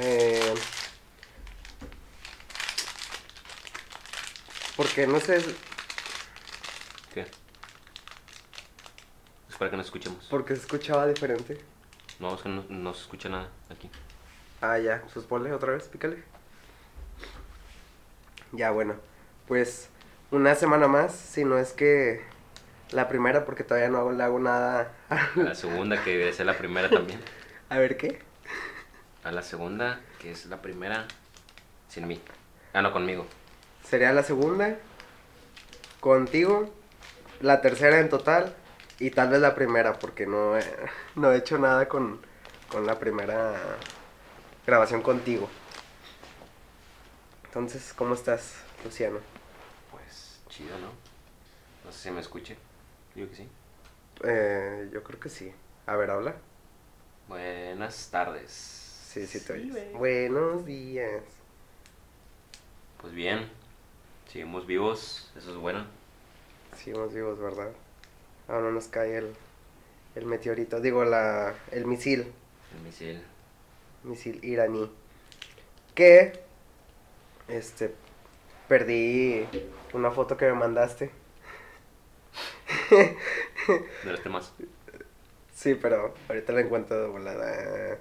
[0.00, 0.54] Eh,
[4.76, 5.38] porque no sé,
[7.12, 7.26] ¿Qué?
[9.48, 10.26] Es para que nos escuchemos.
[10.30, 11.58] porque se escuchaba diferente.
[12.20, 13.90] No, es que no, no se escucha nada aquí.
[14.60, 16.22] Ah, ya, pues ponle otra vez, pícale.
[18.52, 18.94] Ya, bueno,
[19.46, 19.88] pues
[20.30, 22.22] una semana más, si no es que
[22.90, 24.92] la primera, porque todavía no hago, le hago nada.
[25.10, 27.20] A la segunda, que debe ser la primera también.
[27.68, 28.20] A ver qué.
[29.28, 31.06] A la segunda, que es la primera
[31.90, 32.18] sin mí.
[32.72, 33.26] Ah, no, conmigo.
[33.84, 34.78] Sería la segunda,
[36.00, 36.72] contigo,
[37.42, 38.56] la tercera en total,
[38.98, 40.64] y tal vez la primera, porque no he,
[41.14, 42.22] no he hecho nada con,
[42.70, 43.54] con la primera
[44.66, 45.50] grabación contigo.
[47.44, 49.18] Entonces, ¿cómo estás, Luciano?
[49.90, 50.88] Pues chido, ¿no?
[51.84, 52.56] No sé si me escuche.
[53.14, 53.48] Digo que sí.
[54.24, 55.52] Eh, yo creo que sí.
[55.84, 56.34] A ver, habla.
[57.28, 58.87] Buenas tardes.
[59.26, 59.72] Sí, sí te oyes.
[59.72, 59.92] güey.
[59.94, 61.22] Buenos días.
[63.00, 63.48] Pues bien,
[64.30, 65.84] seguimos vivos, eso es bueno.
[66.76, 67.70] Seguimos vivos, ¿verdad?
[68.46, 69.34] Aún no nos cae el,
[70.14, 70.80] el meteorito.
[70.80, 72.32] Digo, la, el misil.
[72.76, 73.22] El misil.
[74.04, 74.88] Misil iraní.
[75.96, 76.40] Que,
[77.48, 77.92] este,
[78.68, 79.48] perdí
[79.94, 81.10] una foto que me mandaste.
[82.90, 84.52] De los temas.
[85.52, 87.98] Sí, pero ahorita la encuentro de volada.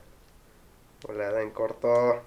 [1.03, 2.23] Volada en corto.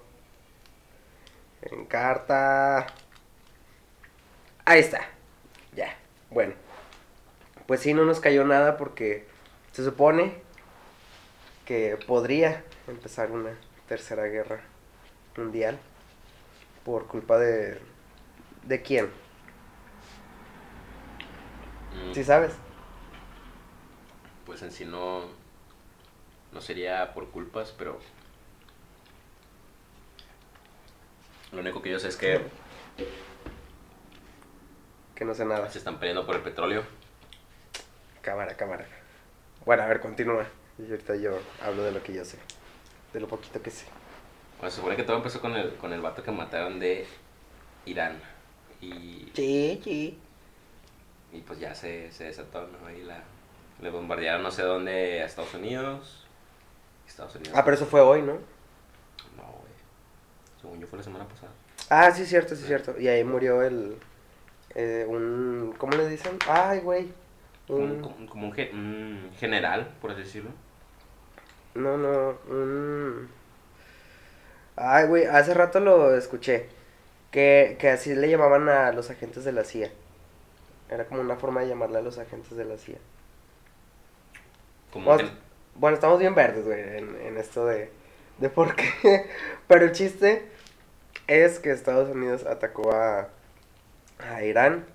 [1.61, 2.87] En carta.
[4.65, 5.01] Ahí está.
[5.73, 5.95] Ya.
[6.29, 6.53] Bueno.
[7.67, 9.25] Pues sí, no nos cayó nada porque
[9.71, 10.35] se supone
[11.65, 13.51] que podría empezar una
[13.87, 14.61] tercera guerra
[15.37, 15.79] mundial.
[16.83, 17.79] Por culpa de...
[18.63, 19.09] ¿De quién?
[21.93, 22.53] Mm, ¿Sí sabes?
[24.45, 25.25] Pues en sí no.
[26.51, 27.99] No sería por culpas, pero.
[31.51, 32.41] Lo único que yo sé es que
[35.15, 35.69] Que no sé nada.
[35.69, 36.83] se están peleando por el petróleo.
[38.21, 38.85] Cámara, cámara.
[39.65, 40.45] Bueno, a ver, continúa.
[40.79, 42.37] Y ahorita yo hablo de lo que yo sé.
[43.13, 43.85] De lo poquito que sé.
[44.57, 47.05] Bueno, se supone que todo empezó con el, con el vato que mataron de
[47.85, 48.19] Irán.
[48.79, 50.19] Y, Sí, sí.
[51.31, 52.87] y pues ya se, se desató, ¿no?
[52.87, 53.23] Ahí la,
[53.81, 56.25] le bombardearon no sé dónde a Estados Unidos.
[57.07, 57.53] Estados Unidos.
[57.55, 58.39] Ah, pero eso fue hoy, ¿no?
[60.61, 61.51] Según yo fue la semana pasada.
[61.89, 62.99] Ah, sí, cierto, sí, cierto.
[62.99, 63.97] Y ahí murió el.
[64.75, 65.73] eh, un.
[65.77, 66.37] ¿Cómo le dicen?
[66.47, 67.11] Ay, güey.
[67.67, 68.01] Un.
[68.01, 70.51] como- como un, ge- un general, por así decirlo.
[71.73, 73.29] No, no, un.
[74.75, 76.67] Ay, güey, hace rato lo escuché.
[77.31, 79.89] Que, que así le llamaban a los agentes de la CIA.
[80.89, 82.97] Era como una forma de llamarle a los agentes de la CIA.
[84.91, 85.17] Como
[85.75, 87.89] bueno, estamos bien verdes, güey, en, en esto de,
[88.39, 89.29] de por qué.
[89.67, 90.49] Pero el chiste
[91.27, 93.29] es que Estados Unidos atacó a,
[94.19, 94.85] a Irán,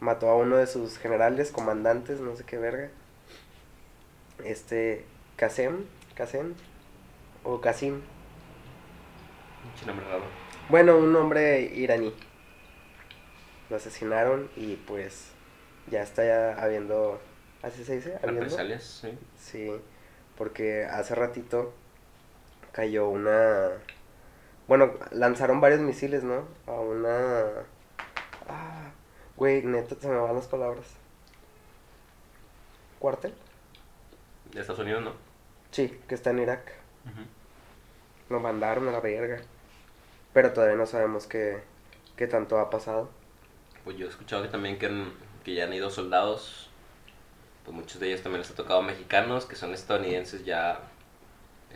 [0.00, 2.90] mató a uno de sus generales, comandantes, no sé qué verga.
[4.44, 5.04] Este,
[5.36, 6.54] Qasem, Qasem,
[7.44, 8.02] o Qasim.
[9.62, 10.24] Pinche nombre raro.
[10.68, 12.12] Bueno, un hombre iraní.
[13.70, 15.30] Lo asesinaron y pues
[15.90, 17.20] ya está ya habiendo,
[17.62, 18.16] ¿así se dice?
[18.16, 18.42] Habiendo.
[18.42, 19.18] Represalias, sí.
[19.38, 19.72] Sí,
[20.36, 21.72] porque hace ratito
[22.76, 23.70] cayó una...
[24.68, 26.44] Bueno, lanzaron varios misiles, ¿no?
[26.66, 27.44] A una...
[28.48, 28.90] Ah,
[29.36, 30.84] güey, neta, se me van las palabras.
[32.98, 33.32] ¿Cuartel?
[34.52, 35.12] De Estados Unidos no.
[35.70, 36.72] Sí, que está en Irak.
[38.28, 39.40] Lo mandaron a la verga.
[40.34, 41.62] Pero todavía no sabemos qué,
[42.16, 43.08] qué tanto ha pasado.
[43.84, 45.12] Pues yo he escuchado que también que, han-
[45.44, 46.68] que ya han ido soldados.
[47.64, 50.80] Pues muchos de ellos también les ha tocado mexicanos, que son estadounidenses ya.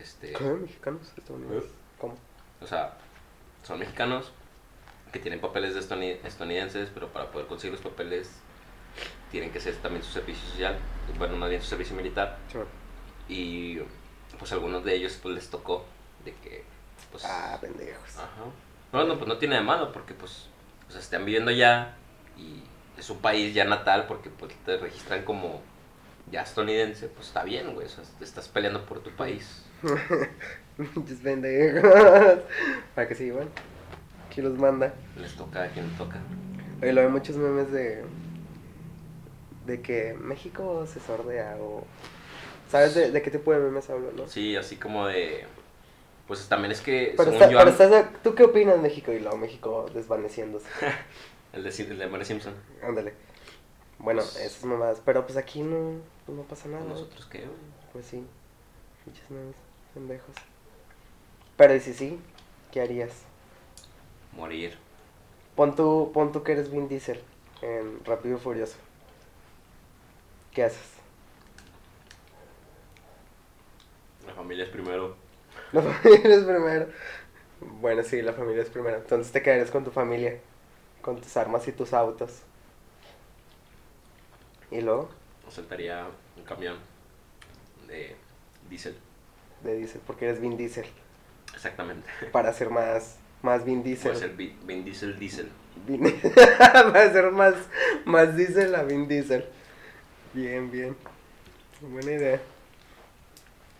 [0.01, 0.37] Este.
[0.39, 1.11] ¿Mexicanos?
[1.17, 1.69] ¿Estadounidenses?
[1.99, 2.15] ¿Cómo?
[2.61, 2.97] O sea,
[3.63, 4.31] son mexicanos
[5.11, 5.79] que tienen papeles de
[6.23, 8.29] estadounidenses, pero para poder conseguir los papeles
[9.29, 10.77] tienen que hacer también su servicio social,
[11.17, 12.37] bueno, más bien su servicio militar.
[13.29, 13.79] Y
[14.39, 15.85] pues algunos de ellos pues les tocó
[16.25, 16.63] de que
[17.11, 18.17] pues Ah, pendejos.
[18.17, 18.27] ajá.
[18.93, 20.47] No, no, pues no tiene de malo porque pues
[20.87, 21.95] o sea, están viviendo ya
[22.37, 22.61] y
[22.97, 25.61] es un país ya natal porque pues te registran como
[26.29, 29.63] ya estadounidense, pues está bien, güey, o sea, te estás peleando por tu país.
[30.77, 31.83] Pinches pendejos.
[32.95, 33.49] Para que se iban.
[34.33, 34.93] ¿Quién los manda?
[35.17, 36.19] Les toca a quien toca.
[36.81, 38.03] Oye, lo veo muchos memes de.
[39.65, 41.85] De que México se sordea o.
[42.69, 44.27] ¿Sabes de, de qué tipo de memes hablo, no?
[44.27, 45.45] Sí, así como de.
[46.27, 47.13] Pues también es que.
[47.17, 50.65] Pero, según está- yo, pero estás ¿tú qué opinas de México y luego México desvaneciéndose?
[51.53, 52.53] el, de, el de Mary Simpson.
[52.81, 53.13] Ándale.
[54.03, 55.01] Bueno, Pues- esas mamadas.
[55.05, 56.83] Pero pues aquí no, no pasa nada.
[56.85, 57.51] ¿Nosotros qué, güey?
[57.93, 58.25] Pues sí.
[59.05, 59.55] Pinches memes,
[59.93, 60.35] pendejos.
[61.57, 62.19] Pero ¿y si sí?
[62.71, 63.11] ¿Qué harías?
[64.33, 64.77] Morir.
[65.55, 67.21] Pon tú, pon tú que eres Vin Diesel
[67.61, 68.77] en Rápido y Furioso.
[70.53, 70.79] ¿Qué haces?
[74.25, 75.15] La familia es primero.
[75.73, 76.87] La familia es primero.
[77.59, 78.97] Bueno, sí, la familia es primero.
[78.97, 80.39] Entonces te quedarías con tu familia,
[81.01, 82.41] con tus armas y tus autos.
[84.71, 85.09] Y luego,
[85.49, 86.07] Saltaría
[86.37, 86.77] un camión
[87.87, 88.15] de
[88.69, 88.95] diésel.
[89.63, 90.85] de Diesel, porque eres Vin Diesel.
[91.53, 92.07] Exactamente.
[92.31, 94.11] Para ser más, más Vin Diesel.
[94.13, 95.51] Puede ser Vi- Vin Diesel Diesel.
[95.85, 96.21] Vin-
[96.57, 97.55] Para ser más,
[98.05, 99.45] más Diesel a Vin Diesel.
[100.33, 100.95] Bien, bien.
[101.81, 102.41] Buena idea.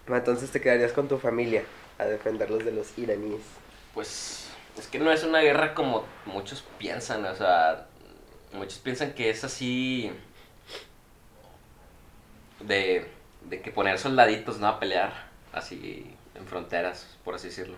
[0.08, 1.64] Entonces te quedarías con tu familia
[1.98, 3.42] a defenderlos de los iraníes.
[3.94, 7.88] Pues es que no es una guerra como muchos piensan, o sea,
[8.54, 10.12] muchos piensan que es así
[12.66, 13.10] de,
[13.50, 14.68] de que poner soldaditos, ¿no?
[14.68, 17.76] A pelear así en fronteras, por así decirlo.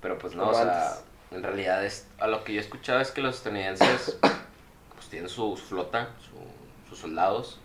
[0.00, 0.96] Pero pues no, o sea,
[1.30, 4.18] en realidad es, a lo que yo he escuchado es que los estadounidenses
[4.94, 7.58] pues tienen su flota, su- sus soldados,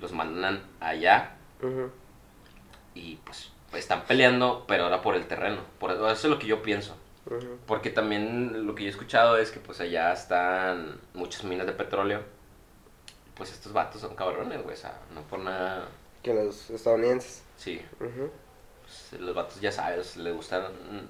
[0.00, 1.90] los mandan allá Ujú.
[2.94, 5.60] y pues están peleando, pero ahora por el terreno.
[5.78, 6.96] Por, eso es lo que yo pienso.
[7.66, 11.72] Porque también lo que yo he escuchado es que pues allá están muchas minas de
[11.72, 12.22] petróleo.
[13.36, 14.74] Pues estos vatos son cabrones, güey.
[14.74, 15.88] O sea, no por nada.
[16.22, 17.42] Que los estadounidenses.
[17.56, 18.12] Sí, pues,
[19.20, 20.64] los vatos ya sabes, les gustan.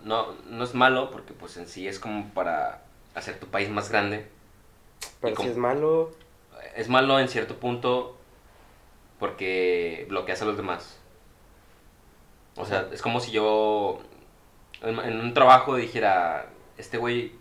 [0.04, 2.82] No, no es malo porque pues en sí es como para
[3.14, 4.28] hacer tu país más grande.
[5.20, 6.10] Pero si es malo,
[6.74, 8.16] Es malo en cierto punto
[9.18, 10.98] porque bloqueas a los demás.
[12.56, 14.00] O sea, es como si yo
[14.82, 16.46] en, en un trabajo dijera,
[16.78, 17.32] este güey,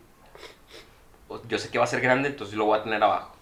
[1.48, 3.35] yo sé que va a ser grande, entonces lo voy a tener abajo.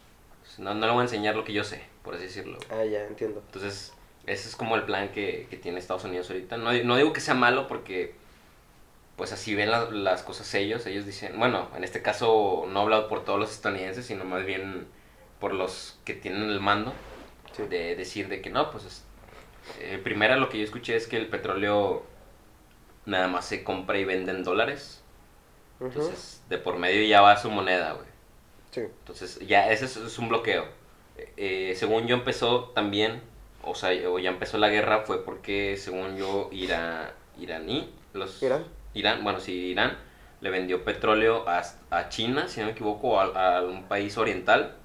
[0.60, 2.58] No, no le voy a enseñar lo que yo sé, por así decirlo.
[2.70, 3.42] ah, ya entiendo.
[3.46, 3.94] Entonces,
[4.26, 6.58] ese es como el plan que, que tiene Estados Unidos ahorita.
[6.58, 8.16] No, no digo que sea malo porque,
[9.16, 10.86] pues así ven la- las cosas ellos.
[10.86, 14.46] Ellos dicen, bueno, en este caso no he hablado por todos los estadounidenses, sino más
[14.46, 14.88] bien
[15.40, 16.94] por los que tienen el mando.
[17.56, 17.64] Sí.
[17.64, 19.04] De decir de que no, pues es-
[19.80, 22.04] eh, primera lo que yo escuché es que el petróleo
[23.06, 25.04] nada más se compra y vende en dólares.
[25.80, 28.08] Entonces, de por medio ya va su moneda, güey.
[28.74, 28.82] Sí.
[28.82, 30.66] Entonces, ya ese es, es un bloqueo.
[31.38, 33.22] Eh, según yo empezó también,
[33.64, 38.42] o sea, o ya empezó la guerra fue porque, según yo, Ira, iraní, los...
[38.42, 38.66] ¿Irán?
[38.94, 39.98] Irán, bueno, sí, Irán
[40.42, 44.76] le vendió petróleo a, a China, si no me equivoco, a, a un país oriental.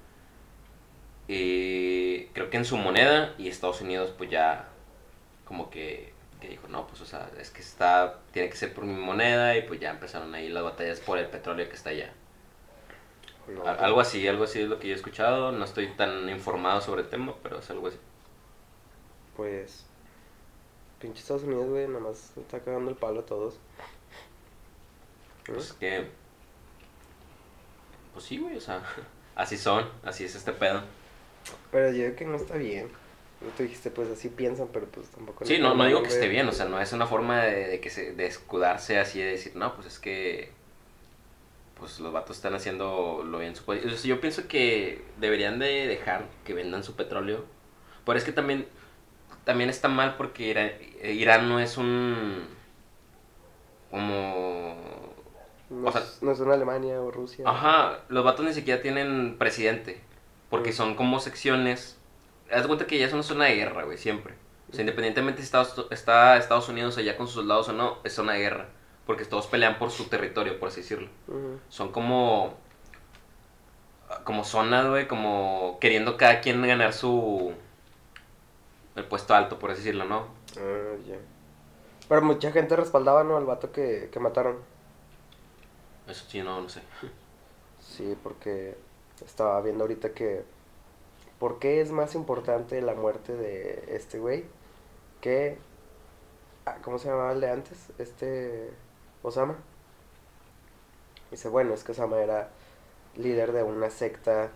[1.27, 4.67] Eh, creo que en su moneda y Estados Unidos pues ya
[5.45, 8.85] como que, que dijo, no, pues o sea, es que está, tiene que ser por
[8.85, 12.11] mi moneda y pues ya empezaron ahí las batallas por el petróleo que está allá.
[13.55, 13.65] No.
[13.65, 15.51] Algo así, algo así es lo que yo he escuchado.
[15.51, 17.97] No estoy tan informado sobre el tema, pero es algo así.
[19.35, 19.85] Pues.
[20.99, 23.55] Pinche Estados Unidos, güey, nada más está cagando el palo a todos.
[23.55, 25.53] ¿Eh?
[25.53, 26.07] Pues que.
[28.13, 28.83] Pues sí, güey, o sea,
[29.35, 30.81] así son, así es este pedo.
[31.71, 32.89] Pero yo digo que no está bien.
[33.55, 35.45] Tú dijiste, pues así piensan, pero pues tampoco.
[35.45, 37.79] Sí, no, no digo que esté bien, o sea, no es una forma de, de
[37.79, 40.51] que se, de escudarse así, de decir, no, pues es que.
[41.79, 43.85] Pues los vatos están haciendo lo bien su país.
[43.85, 47.45] O sea, yo pienso que deberían de dejar que vendan su petróleo.
[48.05, 48.67] Pero es que también.
[49.45, 50.71] También está mal porque Irán,
[51.03, 52.47] Irán no es un.
[53.89, 54.75] Como.
[55.69, 57.45] No, o sea- es, no es una Alemania o Rusia.
[57.47, 60.01] Ajá, los vatos ni siquiera tienen presidente.
[60.49, 60.73] Porque Mm.
[60.73, 61.97] son como secciones.
[62.51, 64.33] Haz cuenta que ya es una zona de guerra, güey, siempre.
[64.71, 68.13] O sea, independientemente si Estados, está Estados Unidos allá con sus soldados o no, es
[68.13, 68.69] zona de guerra.
[69.09, 71.09] Porque todos pelean por su territorio, por así decirlo.
[71.69, 72.53] Son como.
[74.23, 77.51] Como zonas, güey, como queriendo cada quien ganar su.
[78.95, 80.27] El puesto alto, por así decirlo, ¿no?
[80.59, 81.15] Ah, ya.
[82.07, 83.35] Pero mucha gente respaldaba, ¿no?
[83.35, 84.59] Al vato que, que mataron.
[86.07, 86.83] Eso sí, no, no sé.
[87.79, 88.77] Sí, porque
[89.25, 90.43] estaba viendo ahorita que.
[91.39, 94.45] ¿Por qué es más importante la muerte de este güey
[95.19, 95.57] que.
[96.67, 97.87] ah, ¿Cómo se llamaba el de antes?
[97.97, 98.69] Este.
[99.23, 99.55] Osama.
[101.31, 102.49] Dice, bueno, es que Osama era
[103.15, 104.49] líder de una secta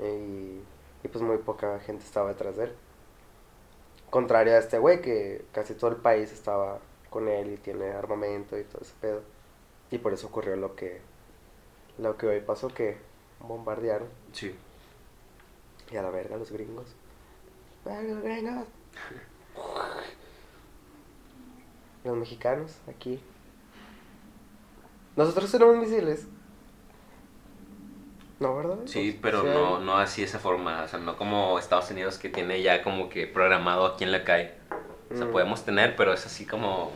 [0.00, 0.60] y,
[1.02, 2.76] y pues muy poca gente estaba detrás de él.
[4.10, 6.78] Contrario a este güey que casi todo el país estaba
[7.10, 9.22] con él y tiene armamento y todo ese pedo.
[9.90, 11.00] Y por eso ocurrió lo que
[11.98, 12.96] lo que hoy pasó que
[13.40, 14.54] bombardearon Sí.
[15.90, 16.86] y a la verga los gringos.
[17.84, 18.66] Verga los gringos.
[22.04, 23.20] Los mexicanos aquí.
[25.20, 26.26] Nosotros tenemos misiles.
[28.38, 28.78] No, ¿verdad?
[28.86, 31.90] Sí, Pues, pero sí no, no así de esa forma, o sea, no como Estados
[31.90, 34.54] Unidos que tiene ya como que programado a quién le cae.
[35.12, 35.32] O sea, Mm.
[35.32, 36.90] podemos tener, pero es así como...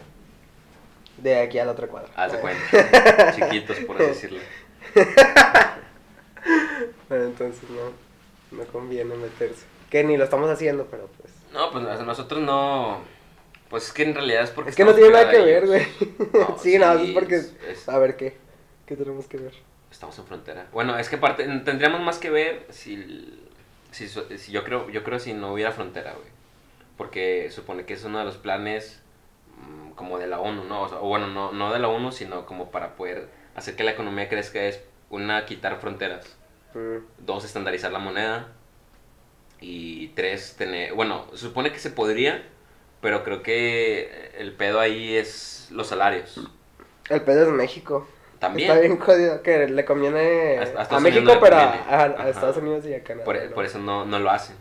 [1.19, 2.09] De aquí a la otra cuadra.
[2.17, 2.63] Haz de cuenta.
[3.35, 4.41] Chiquitos, por así decirlo.
[7.09, 9.65] Pero entonces no, no conviene meterse.
[9.91, 11.33] Que ni lo estamos haciendo, pero pues.
[11.53, 12.99] No, pues nosotros no.
[13.75, 14.71] Pues es que en realidad es porque.
[14.71, 15.85] Es que no tiene nada que ver, güey.
[16.33, 17.35] No, sí, no, es porque.
[17.35, 18.37] es- es- A ver qué.
[18.87, 19.53] ¿Qué tenemos que ver?
[19.91, 20.69] Estamos en frontera.
[20.73, 23.37] Bueno, es que aparte tendríamos más que ver si,
[23.91, 26.29] si, si yo creo yo creo si no hubiera frontera, güey.
[26.97, 29.03] Porque supone que es uno de los planes
[29.59, 30.83] mm, como de la ONU, ¿no?
[30.83, 33.83] O, sea, o bueno, no, no de la ONU, sino como para poder hacer que
[33.83, 36.37] la economía crezca es una quitar fronteras,
[36.75, 38.53] Mm, dos estandarizar la moneda
[39.61, 42.47] y tres tener, bueno, supone que se podría,
[43.05, 46.41] pero creo que el pedo ahí es los salarios.
[47.11, 48.07] El pedo es México.
[48.39, 48.71] También.
[48.71, 51.87] Está bien jodido que le conviene A- a a, Estados México, le pero a, conviene.
[51.87, 52.29] a- a Ajá.
[52.31, 53.25] Estados Unidos y a Canadá.
[53.25, 53.55] Por, ¿no?
[53.55, 54.57] por eso no, no lo hacen.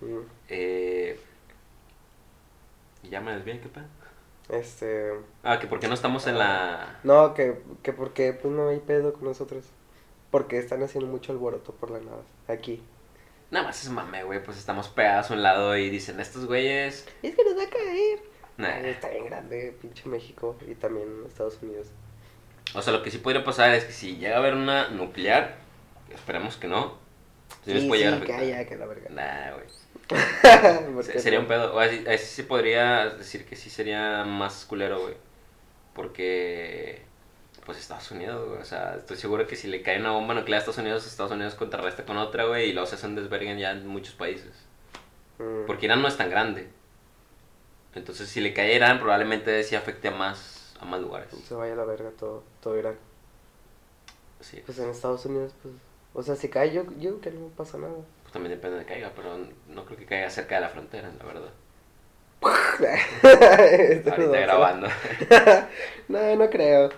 [0.00, 1.18] Mm, Eh,
[3.02, 3.86] y ya me desvié, ¿qué pedo?
[4.48, 5.12] Este.
[5.42, 6.98] Ah, que porque no estamos en la...
[7.04, 9.64] No, que, que porque pues no hay pedo con nosotros.
[10.30, 12.22] Porque están haciendo mucho alboroto por la nada.
[12.48, 12.82] Aquí.
[13.52, 17.06] Nada más es mame, güey, pues estamos pegados a un lado y dicen, estos güeyes...
[17.22, 18.18] Es que nos va a caer.
[18.56, 18.78] Nah.
[18.88, 20.56] Está bien grande, pinche México.
[20.66, 21.88] Y también Estados Unidos.
[22.74, 25.56] O sea, lo que sí podría pasar es que si llega a haber una nuclear,
[26.10, 26.96] esperemos que no,
[27.64, 28.20] sí, Sí, puede sí,
[28.66, 29.10] que la verga.
[29.10, 31.02] Nah, güey.
[31.04, 31.74] Se- Sería un pedo.
[31.74, 35.14] O así, así sí podría decir que sí sería más culero, güey.
[35.94, 37.02] Porque,
[37.64, 38.60] pues Estados Unidos, güey.
[38.60, 41.32] O sea, estoy seguro que si le cae una bomba nuclear a Estados Unidos, Estados
[41.32, 42.70] Unidos contrarresta con otra, güey.
[42.70, 44.52] Y luego se hacen desverguen ya en muchos países.
[45.38, 45.66] Mm.
[45.66, 46.68] Porque Irán no es tan grande.
[47.94, 51.28] Entonces, si le cae a Irán, probablemente sí afecte a más, a más lugares.
[51.46, 52.96] Se vaya a la verga todo, todo Irán.
[54.40, 55.74] Sí, Pues en Estados Unidos, pues.
[56.14, 57.94] O sea, si cae, yo, yo creo que no pasa nada.
[58.22, 59.38] pues también depende de que caiga, pero
[59.68, 61.50] no creo que caiga cerca de la frontera, la verdad.
[64.10, 64.88] Ahorita grabando.
[66.08, 66.90] No, no creo.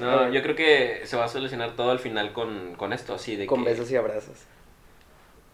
[0.00, 3.36] No, yo creo que se va a solucionar todo al final con, con esto, así
[3.36, 3.70] de Con que...
[3.70, 4.38] besos y abrazos.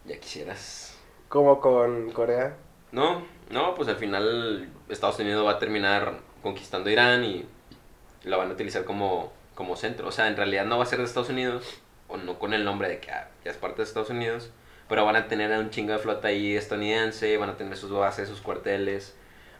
[0.05, 0.97] Ya quisieras.
[1.27, 2.55] Como con Corea.
[2.91, 7.45] No, no, pues al final Estados Unidos va a terminar conquistando Irán y
[8.23, 10.07] lo van a utilizar como, como centro.
[10.07, 12.63] O sea, en realidad no va a ser de Estados Unidos, o no con el
[12.63, 14.49] nombre de que ah, ya es parte de Estados Unidos,
[14.87, 18.29] pero van a tener un chingo de flota ahí estadounidense, van a tener sus bases,
[18.29, 19.13] sus cuarteles,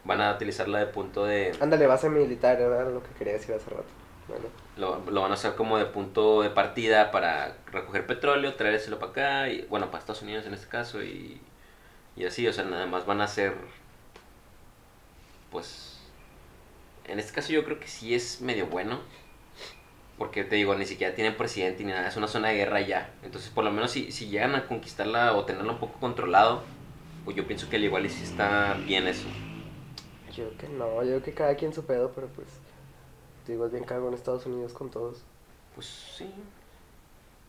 [0.06, 1.52] van a utilizarla de punto de...
[1.60, 3.84] Ándale, base militar, era lo que quería decir hace rato.
[4.30, 4.46] Bueno,
[4.78, 9.12] Lo, lo van a hacer como de punto de partida para recoger petróleo, traérselo para
[9.12, 11.42] acá, y bueno, para Estados Unidos en este caso, y,
[12.16, 13.56] y así, o sea, nada más van a ser,
[15.52, 16.00] pues,
[17.06, 19.00] en este caso yo creo que sí es medio bueno,
[20.18, 23.12] porque te digo, ni siquiera tienen presidente ni nada, es una zona de guerra ya,
[23.24, 26.64] entonces por lo menos si, si llegan a conquistarla o tenerla un poco controlado,
[27.26, 29.28] pues yo pienso que al igual y sí está bien eso.
[30.36, 32.48] yo creo que no, yo creo que cada quien su pedo, pero pues.
[33.48, 35.24] Digo, es bien cago en Estados Unidos con todos.
[35.76, 36.32] Pues sí.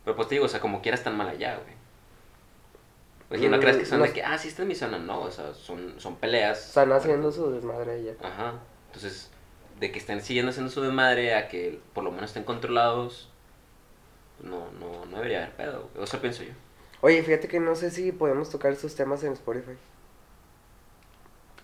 [0.05, 1.77] Pero pues te digo, o sea, como quieras tan mal allá, güey.
[3.31, 4.99] Oye, no Mm, creas que son no de que, ah, sí, esta es mi zona.
[4.99, 6.69] No, o sea, son, son peleas.
[6.69, 8.13] Están haciendo su desmadre allá.
[8.23, 8.55] Ajá.
[8.87, 9.31] Entonces,
[9.81, 13.29] de que estén siguiendo haciendo su desmadre a que por lo menos estén controlados,
[14.43, 15.89] no, no, no debería haber pedo.
[15.95, 16.05] güey.
[16.05, 16.53] Eso pienso yo.
[17.01, 19.77] Oye, fíjate que no sé si podemos tocar estos temas en Spotify.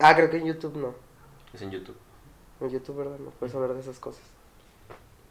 [0.00, 0.94] Ah, creo que en YouTube no.
[1.52, 1.96] Es en YouTube,
[2.64, 3.18] En YouTube, ¿verdad?
[3.18, 4.22] No puedes hablar de esas cosas.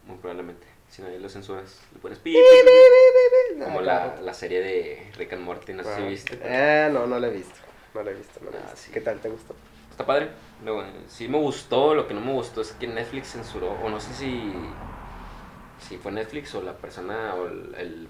[0.06, 0.68] muy probablemente.
[0.90, 2.38] Si nadie lo censuras, le pones pi.
[2.38, 4.16] Ah, Como claro.
[4.18, 6.40] la, la serie de Rick and Morty, no sé si Ah, viste.
[6.44, 7.56] Ah, no, no la he visto.
[7.96, 8.78] No la he visto, no la he Ah, visto.
[8.78, 8.92] sí.
[8.92, 9.20] ¿Qué tal?
[9.20, 9.56] ¿Te gustó?
[9.90, 10.30] Está padre.
[10.64, 14.00] Luego, sí me gustó, lo que no me gustó es que Netflix censuró, o no
[14.00, 14.54] sé si,
[15.80, 18.08] si fue Netflix o la persona o el, el-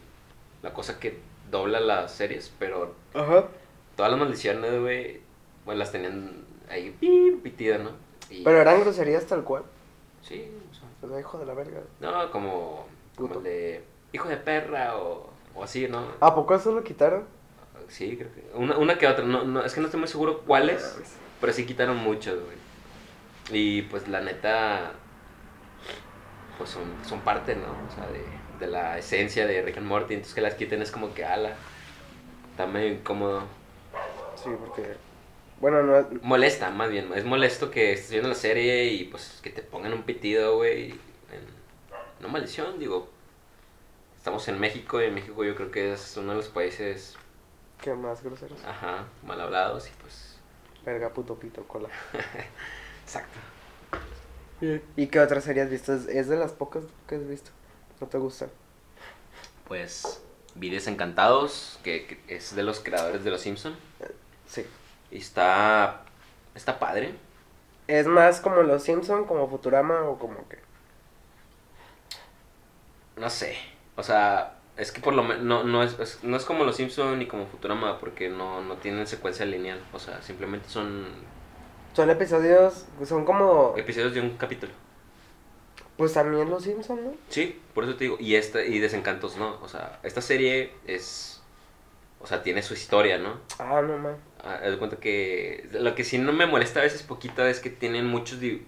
[0.61, 3.47] la cosa que dobla las series, pero Ajá.
[3.95, 5.21] todas las maldiciones, güey,
[5.65, 6.91] pues las tenían ahí
[7.43, 7.91] pitidas, ¿no?
[8.29, 9.63] Y, Pero eran groserías tal cual.
[10.21, 11.81] Sí, o sea, hijo de la verga.
[11.99, 16.05] no, como, como el de hijo de perra o, o así, ¿no?
[16.19, 17.25] ¿A poco eso lo quitaron?
[17.89, 18.57] Sí, creo que.
[18.57, 20.97] Una, una que otra, no, no, es que no estoy muy seguro cuáles.
[21.41, 22.57] Pero sí quitaron muchos, güey.
[23.51, 24.93] Y pues la neta,
[26.57, 27.67] pues son, son parte, ¿no?
[27.67, 28.23] O sea, de,
[28.59, 30.13] de la esencia de Rick and Morty.
[30.13, 31.55] Entonces que las quiten es como que, ala,
[32.51, 33.43] está medio incómodo.
[34.41, 34.95] Sí, porque.
[35.63, 36.19] Bueno, no.
[36.23, 37.09] Molesta, más bien.
[37.15, 40.91] Es molesto que estés viendo la serie y pues que te pongan un pitido, güey.
[40.91, 40.99] en-
[42.19, 43.07] No maldición, digo.
[44.17, 47.15] Estamos en México y en México yo creo que es uno de los países,
[47.81, 48.61] ¿Qué más groseros?
[48.65, 50.35] ajá, mal hablados y pues...
[50.83, 51.87] Verga, puto pito, cola.
[53.05, 53.39] Exacto.
[54.97, 55.93] ¿Y qué otra serie has visto?
[55.93, 57.51] Es, de las pocas que has visto.
[58.01, 58.49] ¿No te gusta?
[59.65, 60.21] Pues
[60.55, 63.75] vi Desencantados, que, que es de los creadores de Los Simpson
[64.45, 64.65] Sí.
[65.13, 66.01] Y está,
[66.55, 67.15] está padre.
[67.87, 70.57] ¿Es más como Los Simpson, como Futurama o como que?
[73.17, 73.57] No sé.
[73.95, 76.75] O sea, es que por lo menos no, no, es, es- no es como Los
[76.77, 79.79] Simpson ni como Futurama porque no, no tienen secuencia lineal.
[79.93, 81.05] O sea, simplemente son
[81.93, 84.73] Son episodios, son como, episodios de un capítulo.
[85.97, 87.13] pues también Los Simpson, ¿no?
[87.29, 88.17] Sí, por eso te digo.
[88.19, 89.59] Y esta, y Desencantos no.
[89.61, 91.41] O sea, esta serie es.
[92.19, 93.39] O sea, tiene su historia, ¿no?
[93.59, 94.15] Ah, no man.
[94.43, 95.67] Ah, haz de cuenta que.
[95.73, 98.63] Lo que sí no me molesta a veces poquito es que tienen muchos di-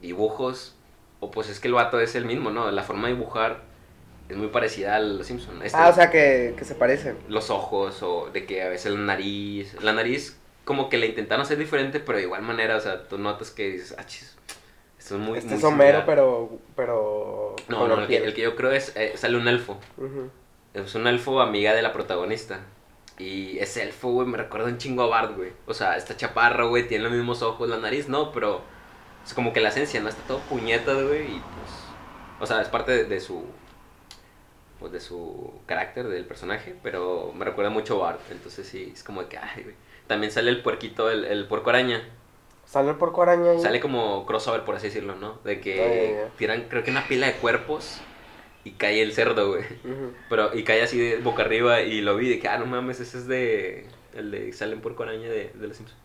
[0.00, 0.74] dibujos.
[1.20, 2.70] O pues es que el vato es el mismo, ¿no?
[2.70, 3.62] La forma de dibujar
[4.28, 5.62] es muy parecida a los Simpson.
[5.62, 7.16] Este- Ah, o sea que, que se parecen.
[7.28, 11.42] los ojos o de que a veces la nariz, la nariz como que la intentaron
[11.42, 14.36] hacer diferente, pero de igual manera, o sea, tú notas que dices, ah, chis,
[14.98, 15.38] esto es muy...
[15.38, 16.06] este muy es Homero, similar".
[16.06, 17.56] pero, pero...
[17.68, 19.78] No, no, el que, el que yo creo es, eh, sale un elfo,
[20.74, 22.60] es un elfo amiga de la protagonista.
[23.18, 25.52] Y ese elfo, güey, me recuerda un chingo a Bart, güey.
[25.66, 28.60] O sea, está chaparro, güey, tiene los mismos ojos, la nariz no, pero
[29.24, 30.08] es como que la esencia, ¿no?
[30.08, 31.72] Está todo puñetas, güey, y pues...
[32.40, 33.44] O sea, es parte de, de su...
[34.78, 39.02] Pues de su carácter, del personaje, pero me recuerda mucho a Bart, entonces sí, es
[39.02, 39.74] como que, ay, güey.
[40.06, 42.06] También sale el puerquito, el, el puerco araña.
[42.66, 43.60] Sale el porco araña ahí.
[43.60, 45.38] Sale como crossover, por así decirlo, ¿no?
[45.44, 46.36] De Ah, que ya.
[46.36, 48.00] tiran, creo que una pila de cuerpos
[48.66, 49.64] y cae el cerdo, güey.
[49.84, 50.12] Ujú.
[50.28, 53.00] Pero, y cae así de boca arriba y lo vi de que, ah, no mames,
[53.00, 53.86] ese es de.
[54.14, 56.00] El de sale en puerco araña de, de los Simpsons.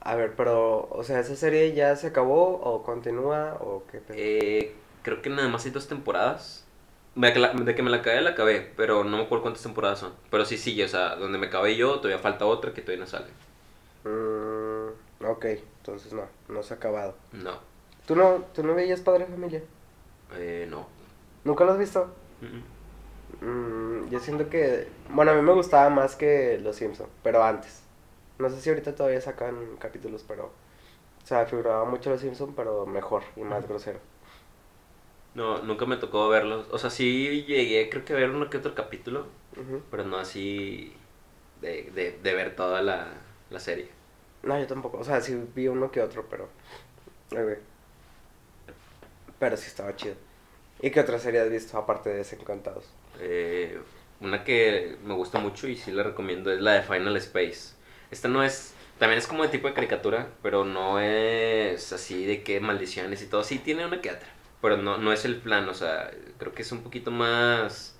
[0.00, 4.16] A ver, pero, o sea, ¿esa serie ya se acabó o continúa o qué pedo?
[4.16, 4.72] Eh,
[5.02, 6.64] creo que nada más hay dos temporadas.
[7.14, 10.12] Me De que me la acabé, la acabé, pero no me acuerdo cuántas temporadas son.
[10.30, 13.10] Pero sí sigue, o sea, donde me acabé yo, todavía falta otra que todavía no
[13.10, 13.26] sale.
[14.04, 17.14] Mm, ok, entonces no, no se ha acabado.
[17.32, 17.60] No,
[18.06, 19.62] ¿Tú no, ¿Tú no veías Padre Familia?
[20.36, 20.86] eh, no.
[21.48, 22.14] ¿Nunca lo has visto?
[23.40, 27.82] Mm, yo siento que, bueno, a mí me gustaba más que Los Simpson, pero antes.
[28.38, 32.86] No sé si ahorita todavía sacan capítulos, pero, o sea, figuraba mucho Los Simpson, pero
[32.86, 34.00] mejor y más grosero.
[35.34, 36.66] No, nunca me tocó verlos.
[36.70, 39.26] O sea, sí llegué, creo que a ver uno que otro capítulo,
[39.90, 40.92] pero no así
[41.60, 43.08] de, de, de ver toda la,
[43.50, 43.90] la serie.
[44.42, 46.48] No, yo tampoco, o sea, sí vi uno que otro, pero.
[49.38, 50.16] Pero sí estaba chido.
[50.80, 52.84] ¿Y qué otra serie has visto aparte de Desencantados?
[53.20, 53.78] Eh,
[54.20, 57.74] una que me gusta mucho y sí la recomiendo es la de Final Space.
[58.10, 62.42] Esta no es, también es como de tipo de caricatura, pero no es así de
[62.42, 63.42] que maldiciones y todo.
[63.42, 64.28] Sí tiene una que otra,
[64.62, 67.96] pero no, no es el plan, o sea, creo que es un poquito más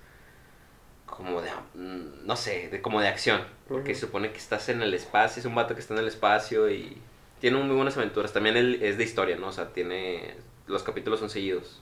[1.05, 3.41] como de, mm, no sé, de, como de acción.
[3.67, 6.69] Porque supone que estás en el espacio, es un vato que está en el espacio
[6.71, 6.97] y
[7.41, 8.33] tiene muy buenas aventuras.
[8.33, 9.47] También es de historia, ¿no?
[9.47, 10.35] O sea, tiene,
[10.67, 11.81] los capítulos son seguidos.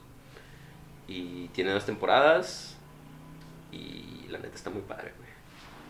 [1.07, 2.75] Y tiene dos temporadas.
[3.71, 5.29] Y la neta está muy padre, güey.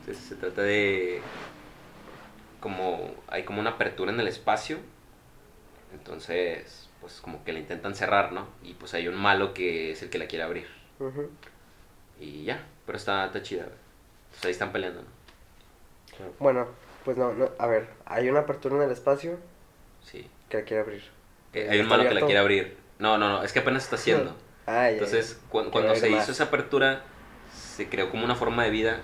[0.06, 1.22] Se, se trata de.
[2.60, 3.14] Como.
[3.28, 4.78] Hay como una apertura en el espacio.
[5.94, 8.48] Entonces, pues como que la intentan cerrar, ¿no?
[8.64, 10.68] Y pues hay un malo que es el que la quiere abrir.
[12.20, 12.64] Y ya.
[12.86, 13.76] Pero está, está chida, güey.
[14.32, 15.08] Pues ahí están peleando, ¿no?
[16.40, 16.68] Bueno,
[17.06, 19.38] pues no, no, a ver, hay una apertura en el espacio
[20.04, 20.28] Sí.
[20.50, 21.04] que la quiere abrir.
[21.54, 22.78] Que ¿Ya hay un malo que la quiere abrir.
[23.00, 23.44] No, no, no.
[23.44, 24.36] Es que apenas está haciendo.
[24.68, 26.24] Ah, ya, Entonces, cu- cuando se más.
[26.24, 27.02] hizo esa apertura,
[27.54, 29.00] se creó como una forma de vida.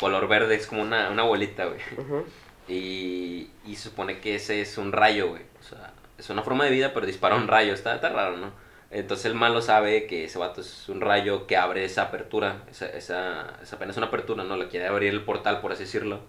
[0.00, 1.78] Color verde, es como una, una bolita, güey.
[1.78, 2.02] ya.
[2.02, 2.24] Ujú.
[2.68, 5.42] Y, y supone que ese es un rayo, güey.
[5.60, 7.74] O sea, es una forma de vida, pero dispara un rayo.
[7.74, 8.52] Está, está raro, ¿no?
[8.90, 12.62] Entonces el malo sabe que ese vato es un rayo que abre esa apertura.
[12.70, 14.56] Esa, esa, es apenas una apertura, ¿no?
[14.56, 16.20] La quiere abrir el portal, por así decirlo.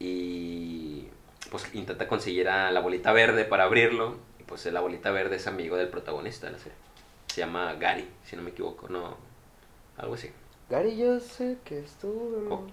[0.00, 1.06] Y
[1.50, 4.16] pues intenta conseguir a la bolita verde para abrirlo.
[4.40, 6.76] Y pues la bolita verde es amigo del protagonista de la serie.
[7.32, 9.16] Se llama Gary, si no me equivoco, no.
[9.96, 10.30] Algo así.
[10.68, 12.54] Gary, yo sé que estuvo.
[12.54, 12.66] Oh.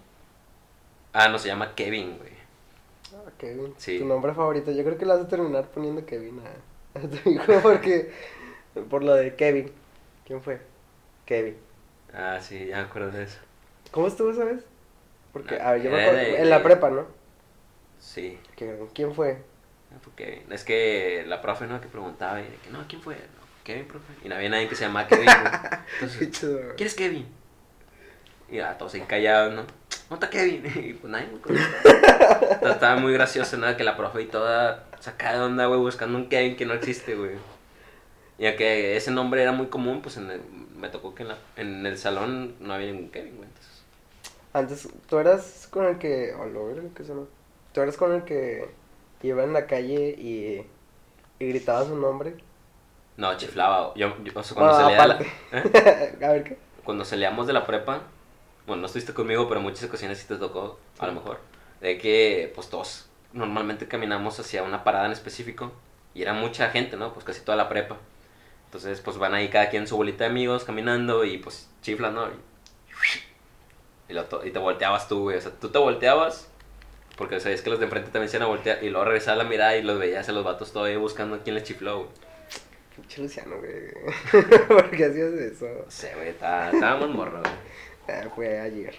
[1.14, 2.34] Ah, no, se llama Kevin, güey.
[3.16, 3.74] Ah, Kevin.
[3.78, 4.00] Sí.
[4.00, 4.70] Tu nombre favorito.
[4.72, 8.12] Yo creo que le vas a terminar poniendo Kevin a, a tu hijo porque.
[8.90, 9.72] Por lo de Kevin.
[10.26, 10.60] ¿Quién fue?
[11.26, 11.56] Kevin.
[12.14, 13.40] Ah, sí, ya me acuerdo de eso.
[13.92, 14.66] ¿Cómo estuvo, sabes?
[15.32, 16.32] Porque, Ah, a ver, yo me era acuerdo.
[16.32, 17.06] de- En la prepa, ¿no?
[18.00, 18.38] Sí.
[18.58, 19.42] Que- ¿Quién fue?
[19.94, 20.52] Ah, fue Kevin.
[20.52, 21.80] Es que la profe, ¿no?
[21.80, 23.16] Que preguntaba y de que, no, ¿quién fue?
[23.70, 24.14] No, Kevin, profe.
[24.24, 25.28] Y no había nadie que se llamaba Kevin.
[25.94, 26.60] Entonces, chido.
[26.76, 27.26] ¿quién es Kevin?
[28.52, 29.64] Y ya, todos ahí callados, ¿no?
[30.10, 30.64] ¿Dónde está Kevin?
[30.90, 31.34] Y pues nadie me.
[31.36, 31.66] Entonces,
[32.62, 33.76] Estaba muy gracioso, ¿no?
[33.78, 37.16] Que la profe y toda sacada de onda, güey, buscando un Kevin que no existe,
[37.16, 37.32] güey.
[38.38, 40.42] Y aunque ese nombre era muy común, pues en el-
[40.76, 43.48] me tocó que en, la- en el salón no había ningún Kevin, güey.
[43.50, 43.84] Entonces,
[44.52, 46.34] Antes, tú eras con el que.
[46.34, 47.28] Oh, lo ¿qué sonó?
[47.74, 48.68] Tú eras con el que
[49.22, 50.66] iba en la calle y,
[51.44, 52.36] y gritaba su nombre.
[53.20, 53.94] No, chiflaba.
[53.96, 55.34] Yo, yo- o sea, cuando, Ah, salía de la, aparte.
[55.52, 56.18] ¿eh?
[56.26, 56.58] a ver qué.
[56.84, 58.02] cuando salíamos de la prepa,
[58.66, 61.40] bueno, no estuviste conmigo, pero en muchas ocasiones sí te tocó, a lo mejor,
[61.82, 65.72] de que pues todos normalmente caminamos hacia una parada en específico
[66.16, 67.14] Y era mucha gente, ¿no?
[67.14, 67.98] Pues casi toda la prepa.
[68.66, 72.28] Entonces, pues van ahí cada quien su bolita de amigos caminando y pues chiflan, ¿no?
[74.10, 75.38] Y, lo y te volteabas tú, güey.
[75.38, 76.48] O sea, tú te volteabas
[77.18, 79.44] porque sabías que los de enfrente también se iban a voltear y luego regresaba la
[79.44, 82.10] mirada y los veías a los vatos todavía buscando a quién les chifló, güey.
[83.02, 83.92] Pinche Luciano, güey.
[84.68, 85.66] ¿Por qué hacías eso?
[85.66, 87.54] No sé, güey, estábamos morros, güey.
[88.20, 88.96] Ah, fue ayer.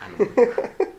[0.00, 0.26] Ah, no.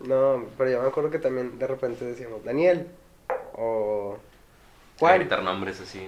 [0.00, 2.88] No, pero yo me acuerdo que también de repente decíamos Daniel
[3.54, 4.18] o
[4.98, 5.18] Juan.
[5.20, 6.06] gritar nombres así.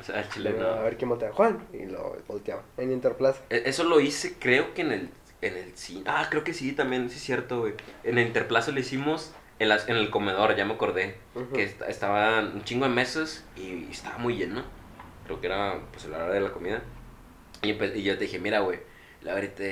[0.00, 0.80] O sea, al chile Luego, no.
[0.80, 1.32] A ver quién voltea.
[1.32, 1.64] Juan.
[1.72, 2.62] Y lo volteaba.
[2.76, 3.40] En Interplaza.
[3.50, 5.10] E- Eso lo hice, creo que en el,
[5.42, 6.02] en el cine.
[6.06, 7.74] Ah, creo que sí, también, sí es cierto, güey.
[8.02, 11.16] En el Interplazo lo hicimos en, las, en el comedor, ya me acordé.
[11.34, 11.52] Ujú.
[11.52, 14.62] Que est- estaban un chingo de mesas y, estaba muy lleno.
[15.24, 16.82] Creo que era, pues, la hora de la comida.
[17.62, 18.78] Y, y yo te dije, mira, güey,
[19.22, 19.64] la ahorita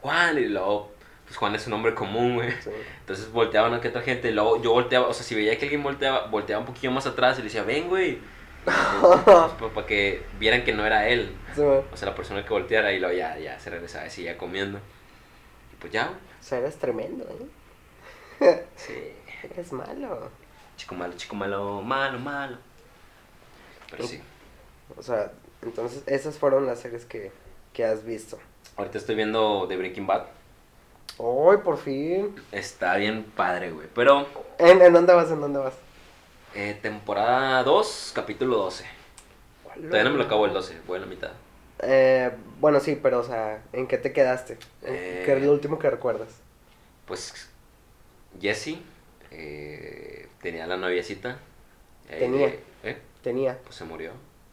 [0.00, 0.92] Juan, y luego,
[1.24, 2.50] pues Juan es un nombre común, güey.
[2.62, 2.70] Sí.
[3.00, 5.64] Entonces volteaban a que otra gente, y luego yo volteaba, o sea, si veía que
[5.64, 8.18] alguien volteaba, volteaba un poquillo más atrás y le decía, ven, güey.
[9.58, 11.32] Pues, para que vieran que no era él.
[11.56, 11.62] Sí.
[11.62, 14.78] O sea, la persona que volteara y luego ya, ya se regresaba y seguía comiendo.
[15.72, 16.16] Y pues ya, güey.
[16.16, 17.24] O sea, eres tremendo,
[18.40, 18.64] ¿eh?
[18.76, 18.94] Sí.
[19.42, 20.28] Eres malo.
[20.76, 22.56] Chico malo, chico malo, malo, malo.
[23.90, 24.20] Pero sí.
[24.96, 27.30] O sea, entonces esas fueron las series que,
[27.72, 28.38] que has visto.
[28.76, 30.24] Ahorita estoy viendo The Breaking Bad.
[31.18, 32.34] ¡Ay, por fin!
[32.52, 33.86] Está bien padre, güey.
[33.94, 34.26] Pero,
[34.58, 35.30] ¿En, en dónde vas?
[35.30, 35.74] ¿En dónde vas?
[36.54, 38.84] eh, temporada 2, capítulo 12.
[39.74, 41.30] Todavía no me lo acabo el 12, voy a la mitad.
[41.80, 44.54] Eh, bueno, sí, pero, o sea, ¿en qué te quedaste?
[44.82, 45.22] ¿En- Eh.
[45.24, 46.28] ¿Qué es lo último que recuerdas?
[47.06, 47.48] Pues,
[48.40, 48.76] Jesse
[49.32, 51.38] eh, tenía la noviecita.
[52.10, 52.48] Ahí Tenía.
[52.84, 52.96] ¿Eh?
[53.22, 53.58] Tenía.
[53.62, 54.12] Pues se murió.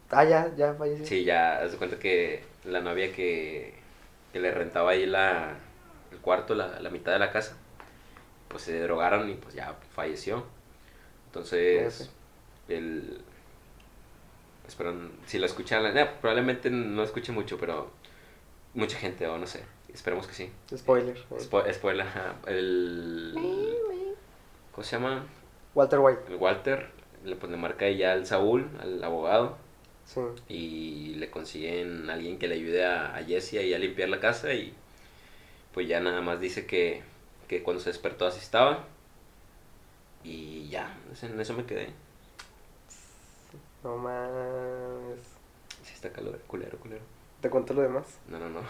[0.09, 1.05] Ah, ya, ya falleció.
[1.05, 3.73] Sí, ya, haz de cuenta que la novia que,
[4.33, 5.55] que le rentaba ahí la,
[6.11, 7.57] el cuarto, la, la mitad de la casa,
[8.47, 10.45] pues se drogaron y pues ya falleció.
[11.27, 12.09] Entonces,
[12.67, 13.21] el...
[14.67, 17.91] Esperan, si lo escuchan, eh, probablemente no escuche mucho, pero
[18.75, 20.51] mucha gente, o no sé, esperemos que sí.
[20.75, 21.17] Spoiler.
[21.17, 21.23] ¿eh?
[21.39, 22.05] Spo- spoiler,
[22.45, 23.33] el...
[24.79, 25.25] ¿Cómo se llama?
[25.75, 26.21] Walter White.
[26.29, 26.89] El Walter,
[27.25, 29.57] le, pues, le marca ya al Saúl, al abogado,
[30.05, 30.21] Sí.
[30.47, 34.21] y le consiguen a alguien que le ayude a, a Jesse ahí a limpiar la
[34.21, 34.73] casa y
[35.73, 37.01] pues ya nada más dice que,
[37.49, 38.85] que cuando se despertó así estaba
[40.23, 41.89] y ya, en eso me quedé.
[43.83, 45.19] No mames.
[45.83, 47.01] Sí está calor, culero, culero.
[47.41, 48.05] ¿Te cuento lo demás?
[48.29, 48.61] No, no, no.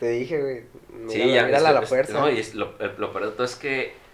[0.00, 0.64] Te dije, güey.
[1.08, 1.44] Sí, ya.
[1.44, 2.12] mírala a la fuerza.
[2.12, 4.04] No, y es lo, lo peor de todo es que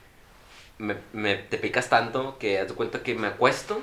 [0.82, 3.80] me, me- te picas tanto que haz cuenta que me acuesto.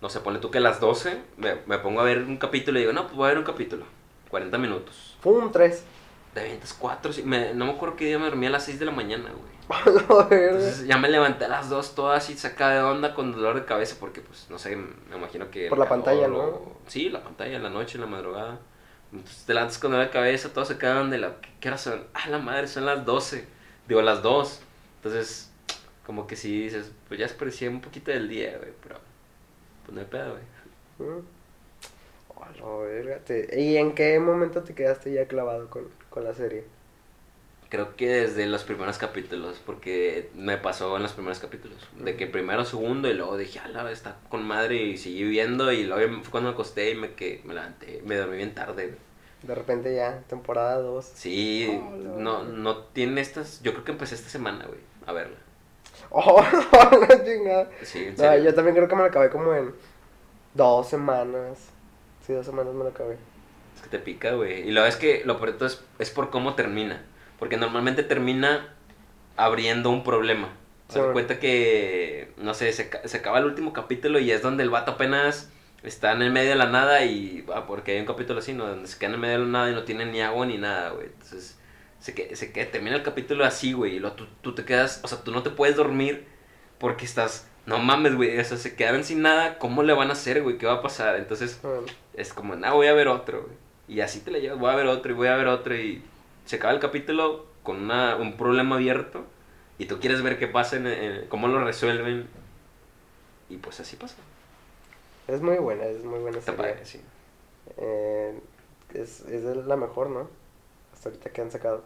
[0.00, 2.78] No sé, pone tú que a las 12 me, me pongo a ver un capítulo
[2.78, 3.84] y digo, no, pues voy a ver un capítulo.
[4.30, 5.16] 40 minutos.
[5.22, 5.84] Pum, tres.
[6.34, 8.86] De 24, sí, me- no me acuerdo qué día me dormí a las 6 de
[8.86, 9.52] la mañana, güey.
[10.30, 13.64] Entonces ya me levanté a las 2 todas así sacada de onda con dolor de
[13.64, 15.68] cabeza porque pues no sé, me imagino que...
[15.68, 16.38] Por la pantalla, ¿no?
[16.38, 18.58] o- Sí, la pantalla, en la noche, en la madrugada.
[19.12, 21.36] Entonces te levantas con dolor de cabeza, todos se quedan de la...
[21.40, 22.02] ¿Qué, qué hora son?
[22.14, 23.46] Ah, la madre, son las 12.
[23.86, 24.60] Digo, las 2.
[24.96, 25.51] Entonces,
[26.06, 28.96] como que sí dices, pues ya desperdicié un poquito del día, güey, pero...
[29.84, 31.10] Pues no hay pedo, güey.
[31.10, 31.24] Mm.
[32.36, 33.18] Oh, no, verga.
[33.18, 36.64] Te- ¿Y en qué momento te quedaste ya clavado con, con la serie?
[37.68, 41.78] Creo que desde los primeros capítulos, porque me pasó en los primeros capítulos.
[41.98, 45.84] De que primero, segundo, y luego dije, ala, está con madre, y seguí viendo, y
[45.84, 48.86] luego fue cuando me acosté y me, que, me levanté, me dormí bien tarde.
[48.88, 48.98] güey.
[49.42, 51.04] De repente ya, temporada 2.
[51.14, 52.18] Sí, Oh, no.
[52.18, 55.38] no, no tiene estas, yo creo que empecé esta semana, güey, a verla.
[56.14, 56.42] Oh,
[57.08, 57.70] la chingada.
[57.82, 59.74] Sí, en No, yo también creo que me lo acabé como en
[60.54, 61.70] dos semanas.
[62.26, 63.18] Sí, dos semanas me lo acabé.
[63.74, 64.68] Es que te pica, güey.
[64.68, 67.04] Y lo es que lo peor es, es por cómo termina.
[67.38, 68.74] Porque normalmente termina
[69.36, 70.48] abriendo un problema.
[70.88, 71.12] Sí, Se da bueno.
[71.14, 74.92] cuenta que, no sé, se, se acaba el último capítulo y es donde el vato
[74.92, 75.50] apenas
[75.82, 77.44] está en el medio de la nada y...
[77.54, 78.66] ah, porque hay un capítulo así, ¿no?
[78.66, 80.58] Donde se queda en el medio de la nada y no tiene ni agua ni
[80.58, 81.06] nada, güey.
[81.06, 81.58] Entonces,
[82.02, 83.96] se, que, se queda, termina el capítulo así, güey.
[83.96, 86.28] Y luego tú, tú te quedas, o sea, tú no te puedes dormir
[86.78, 87.48] porque estás...
[87.66, 88.38] No mames, güey.
[88.40, 89.58] O sea, se quedaron sin nada.
[89.58, 90.58] ¿Cómo le van a hacer, güey?
[90.58, 91.16] ¿Qué va a pasar?
[91.16, 93.56] Entonces, Bueno, es como, no, voy a ver otro, güey.
[93.88, 96.02] Y así te la llevas, voy a ver otro y voy a ver otro y
[96.46, 99.26] se acaba el capítulo con una, un problema abierto
[99.78, 102.28] y tú quieres ver qué pasa, en, en- cómo lo resuelven.
[103.48, 104.16] Y pues así pasa.
[105.28, 107.00] es muy buena, es muy buena Está padre, sí.
[107.76, 108.40] Eh,
[108.94, 110.28] es, es la mejor, ¿no?
[110.92, 111.84] Hasta ahorita que han sacado.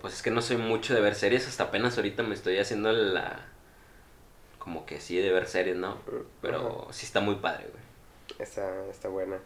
[0.00, 2.92] Pues es que no soy mucho de ver series, hasta apenas ahorita me estoy haciendo
[2.92, 3.46] la...
[4.58, 5.96] Como que sí, de ver series, ¿no?
[6.42, 7.82] Pero sí está muy padre, güey.
[8.38, 9.38] Está, está buena.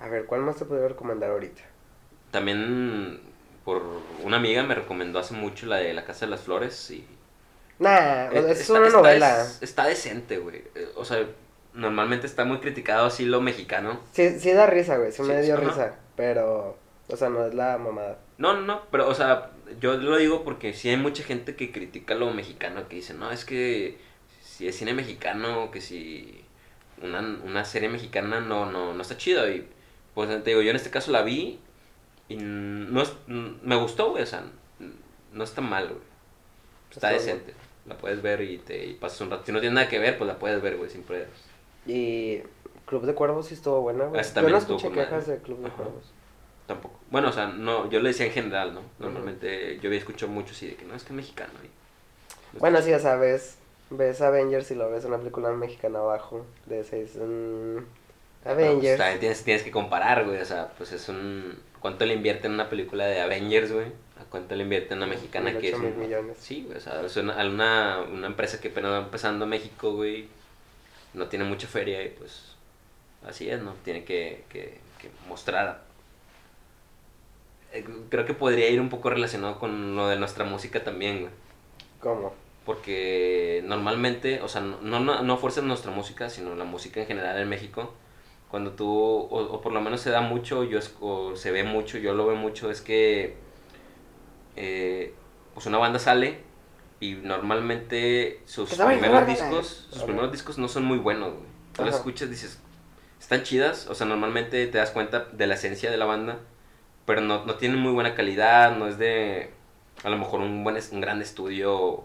[0.00, 1.62] A ver, ¿cuál más te podría recomendar ahorita?
[2.30, 3.20] También
[3.64, 3.82] por
[4.22, 7.06] una amiga me recomendó hace mucho la de La Casa de las Flores y
[7.78, 9.46] Nah, sea, es Está- una está novela.
[9.60, 10.64] está decente, güey.
[10.74, 11.26] Eh, O sea,
[11.72, 14.00] normalmente está muy criticado así lo mexicano.
[14.12, 16.76] Sí, sí da risa, güey, sí, me dio risa, pero,
[17.08, 18.18] o sea, no es la mamada.
[18.38, 21.70] No, no, no, pero, o sea, yo lo digo porque sí hay mucha gente que
[21.72, 23.98] critica lo mexicano, que dice, no, es que
[24.42, 26.44] si es cine mexicano, que si
[27.02, 29.50] una, una serie mexicana no, no, no está chido.
[29.50, 29.66] Y,
[30.14, 31.58] pues, te digo, yo en este caso la vi
[32.28, 34.44] y no es- me gustó, güey, o sea,
[35.32, 36.00] no está mal, güey.
[36.90, 37.54] Está Está decente.
[37.86, 39.44] La puedes ver y te y pasas un rato.
[39.44, 41.28] Si no tiene nada que ver, pues la puedes ver, güey, sin pedos.
[41.86, 42.38] Y
[42.86, 44.22] Club de Cuervos sí estuvo buena, güey.
[44.22, 45.76] Yo no escuché quejas de Club de Ajá.
[45.76, 46.04] Cuervos.
[46.66, 46.98] Tampoco.
[47.10, 48.80] Bueno, o sea, no, yo le decía en general, ¿no?
[48.98, 51.52] Normalmente yo había escuchado mucho así de que no, es que es mexicano.
[51.62, 53.56] y- Bueno, sí, o sea, ves,
[53.90, 57.16] ves Avengers y lo ves una película mexicana abajo de seis.
[57.16, 57.20] mm,
[57.76, 57.84] Pero,
[58.42, 58.98] pues, Avengers.
[58.98, 60.40] también tienes, tienes que comparar, güey.
[60.40, 61.58] O sea, pues es un.
[61.80, 63.86] ¿Cuánto le invierte en una película de Avengers, güey?
[64.18, 65.78] ¿A cuánto le invierte en una mexicana que es.
[65.78, 66.38] mil millones.
[66.40, 66.78] Sí, güey.
[66.78, 70.28] O sea, es una, una, una empresa que apenas va empezando en México, güey.
[71.12, 72.54] No tiene mucha feria y pues.
[73.26, 73.74] Así es, ¿no?
[73.84, 75.83] Tiene que, que, que mostrar.
[77.74, 81.32] Eh, Creo que podría ir un poco relacionado con lo de nuestra música también, güey.
[82.00, 82.34] ¿Cómo?
[82.64, 87.38] Porque normalmente, o sea, no, no, no fuerzas nuestra música, sino la música en general
[87.38, 87.92] en México.
[88.50, 91.64] Cuando tú, o, o por lo menos se da mucho, yo es- o se ve
[91.64, 93.36] mucho, yo lo veo mucho, es que
[94.56, 95.14] eh,
[95.54, 96.38] pues una banda sale
[97.00, 100.06] y normalmente sus primeros discos, sus Ok.
[100.06, 101.46] primeros discos no son muy buenos, güey.
[101.72, 101.98] Tú los Ajá.
[101.98, 102.60] escuchas, dices,
[103.20, 106.40] están chidas, o sea, normalmente te das cuenta de la esencia de la banda,
[107.06, 109.50] pero no, no tienen muy buena calidad, no es de,
[110.04, 112.04] a lo mejor un buen, un gran estudio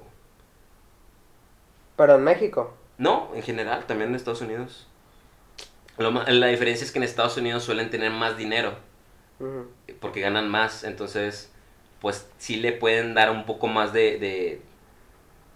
[1.95, 2.73] Pero en México.
[2.99, 4.87] no, en general, también en Estados Unidos.
[5.99, 8.73] Lo la diferencia es que en Estados Unidos suelen tener más dinero,
[9.99, 11.51] porque ganan más, entonces,
[12.01, 14.61] pues sí le pueden dar un poco más de, de,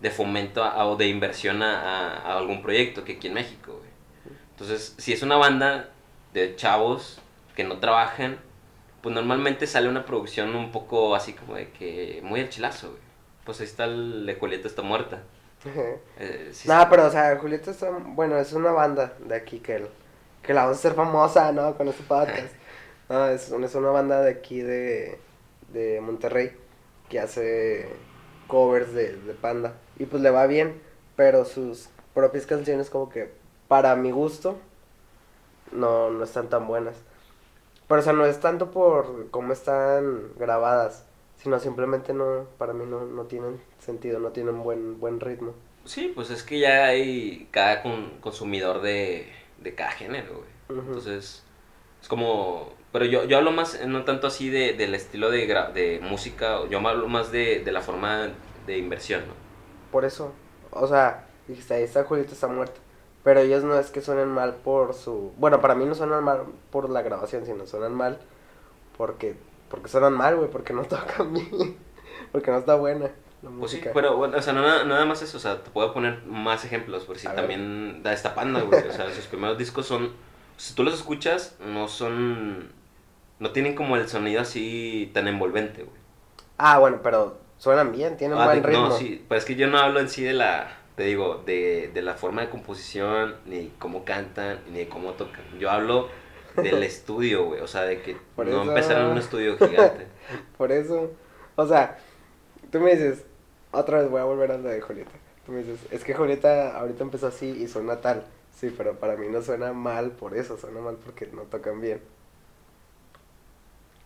[0.01, 3.73] de fomento a- o de inversión a, a- a algún proyecto que aquí en México,
[3.77, 3.91] güey.
[4.51, 5.91] Entonces, si es una banda
[6.33, 7.19] de chavos
[7.55, 8.39] que no trabajan,
[9.03, 13.01] pues normalmente sale una producción un poco así como de que muy al chilazo, güey.
[13.45, 15.21] Pues ahí está el de Julieta está muerta.
[16.19, 17.89] Eh, sí Nada, pero, o sea, Julieta está.
[17.91, 19.89] Bueno, es una banda de aquí que, el-
[20.41, 21.75] que la vamos a hacer famosa, ¿no?
[21.77, 22.53] Con este podcast.
[23.09, 25.19] No, es, es una banda de aquí de,
[25.73, 26.53] de Monterrey
[27.09, 27.89] que hace
[28.47, 29.73] covers de, de Panda.
[29.99, 30.81] Y pues le va bien,
[31.17, 33.29] pero sus propias canciones, como que
[33.67, 34.57] para mi gusto,
[35.71, 36.95] no, no están tan buenas.
[37.87, 41.05] Pero, o sea, no es tanto por cómo están grabadas,
[41.37, 45.53] sino simplemente no, para mí no, no tienen sentido, no tienen buen, buen ritmo.
[45.85, 49.27] Sí, pues es que ya hay cada con- consumidor de,
[49.61, 50.49] de cada género, güey.
[50.87, 51.43] Entonces,
[52.01, 52.73] es como...
[52.91, 55.99] Pero yo, yo hablo más, eh, no tanto así de, del estilo de, gra- de
[56.01, 58.29] música, yo hablo más de, de la forma
[58.67, 59.33] de inversión, ¿no?
[59.91, 60.33] Por eso,
[60.71, 62.79] o sea, dijiste, ahí está Julieta está muerta.
[63.23, 65.31] Pero ellos no es que suenen mal por su...
[65.37, 68.19] Bueno, para mí no suenan mal por la grabación, sino suenan mal
[68.97, 69.35] porque,
[69.69, 71.77] porque suenan mal, güey, porque no tocan bien,
[72.31, 73.93] porque no está buena la Pues sí, música.
[73.93, 77.05] bueno, o sea, no nada, nada más eso, o sea, te puedo poner más ejemplos,
[77.05, 77.35] por si A ver.
[77.35, 78.87] también da esta panda, güey.
[78.87, 80.13] O sea, sus primeros discos son,
[80.57, 82.71] si tú los escuchas, no son,
[83.39, 85.97] no tienen como el sonido así tan envolvente, güey.
[86.57, 88.89] Ah, bueno, pero suenan bien, tienen Ah, buen ritmo.
[88.89, 91.89] No, sí, pero es que yo no hablo en sí de la, te digo, de,
[91.93, 95.43] de la forma de composición, ni cómo cantan, ni cómo tocan.
[95.59, 96.09] Yo hablo
[96.55, 100.07] del estudio, güey, o sea, de que Por no eso- empezaron en un estudio gigante.
[100.57, 101.11] Por eso,
[101.55, 101.97] o sea,
[102.71, 103.25] tú me dices,
[103.71, 105.11] otra vez voy a volver a lo de Julieta.
[105.45, 108.23] Tú me dices, es que Julieta ahorita empezó así y suena tal.
[108.55, 111.99] Sí, pero para mí no suena mal por eso, suena mal porque no tocan bien.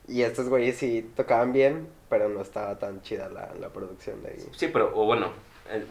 [0.08, 4.30] Y estos güeyes sí tocaban bien, pero no estaba tan chida la, la producción de
[4.30, 4.50] ahí.
[4.56, 5.32] Sí, pero, o bueno,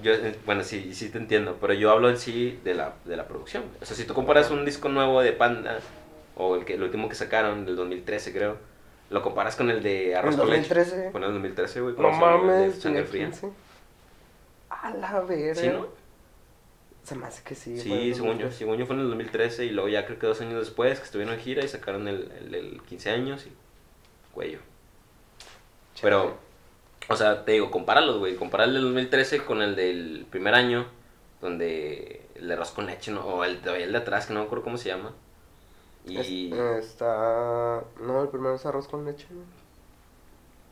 [0.02, 3.16] yo, eh, bueno, sí, sí te entiendo, pero yo hablo en sí de la, de
[3.16, 3.64] la producción.
[3.80, 5.78] O sea, si tú comparas un disco nuevo de Panda,
[6.36, 8.58] o el, que, el último que sacaron, del 2013 creo,
[9.10, 10.74] lo comparas con el de ¿En Arroz con Leche.
[10.74, 11.12] 2013?
[11.12, 11.94] Con el 2013, güey.
[11.96, 13.26] No mames, Sangre tenía Fría.
[13.26, 13.50] 15.
[14.70, 15.54] A la verga.
[15.54, 15.86] ¿Sí, no?
[17.04, 17.78] Se me hace que sí.
[17.78, 18.58] Sí, según yo, 2013.
[18.58, 21.04] según yo fue en el 2013 y luego ya creo que dos años después que
[21.04, 23.52] estuvieron en gira y sacaron el, el, el 15 años y
[24.34, 24.58] cuello.
[26.02, 26.36] Pero,
[27.08, 28.36] o sea, te digo, compáralos, güey.
[28.36, 30.86] Compara el del 2013 con el del primer año,
[31.40, 33.20] donde el de arroz con leche, ¿no?
[33.20, 35.12] o el, el de atrás, que no me acuerdo cómo se llama.
[36.06, 36.18] Y
[36.52, 37.82] Es- está.
[38.00, 39.26] No, el primero es arroz con leche.
[39.30, 39.42] ¿no?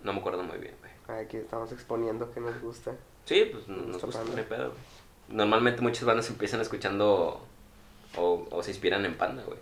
[0.04, 1.20] no me acuerdo muy bien, güey.
[1.20, 2.92] Aquí estamos exponiendo que nos gusta.
[3.24, 4.80] Sí, pues no- nos Está gusta, no hay pedo, güey.
[5.28, 7.40] Normalmente muchas bandas empiezan escuchando
[8.16, 9.58] o, o se inspiran en Panda, güey.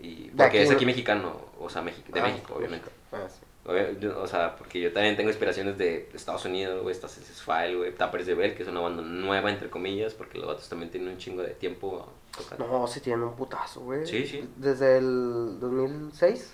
[0.00, 0.76] Y, porque aquí, es ¿no?
[0.76, 2.90] aquí mexicano, o sea, Mexi- de Ah, México, obviamente.
[3.12, 3.40] Ah, sí.
[3.66, 8.26] O sea, porque yo también tengo inspiraciones de Estados Unidos, güey, Senses File, güey, Tappers
[8.26, 11.16] de Bell, que es una banda nueva, entre comillas, porque los vatos también tienen un
[11.18, 12.66] chingo de tiempo tocando.
[12.66, 14.06] No, sí tienen un putazo, güey.
[14.06, 14.46] Sí, sí.
[14.56, 16.52] Desde el 2006.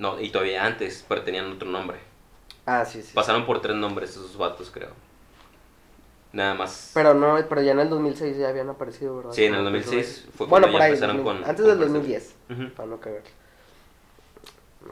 [0.00, 1.98] No, y todavía antes, pero tenían otro nombre.
[2.66, 3.12] Ah, sí, sí.
[3.14, 4.90] Pasaron por tres nombres esos vatos, creo.
[6.32, 6.90] Nada más.
[6.94, 9.30] Pero no, pero ya en el 2006 ya habían aparecido, ¿verdad?
[9.32, 10.90] Sí, en el Como 2006 que- fue Bueno, cuando por ya ahí.
[10.90, 11.92] empezaron 2000, con- antes con del Marcel.
[11.94, 12.34] 2010.
[12.50, 12.74] Ujú.
[12.74, 13.22] Para no cagar.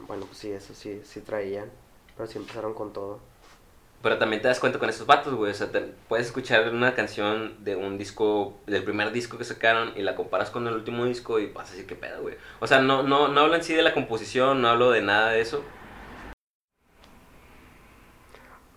[0.01, 1.69] Bueno, pues sí, eso sí, sí traían.
[2.17, 3.19] Pero sí empezaron con todo.
[4.01, 5.51] Pero también te das cuenta con esos vatos, güey.
[5.51, 9.93] O sea, te- puedes escuchar una canción de un disco, del primer disco que sacaron
[9.95, 12.35] y la comparas con el último disco y vas a decir qué pedo, güey.
[12.59, 15.29] O sea, no, no, no hablo en sí de la composición, no hablo de nada
[15.31, 15.63] de eso.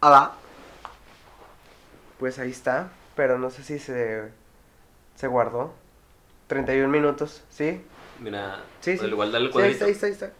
[0.00, 0.32] Hola.
[2.18, 2.90] Pues ahí está.
[3.14, 4.30] Pero no sé si se,
[5.16, 5.74] se guardó.
[6.48, 7.82] 31 minutos, ¿sí?
[8.20, 9.06] Mira, Sí, sí.
[9.06, 10.32] igual dale el Sí, ahí cuadrito, está, ahí está, ahí está.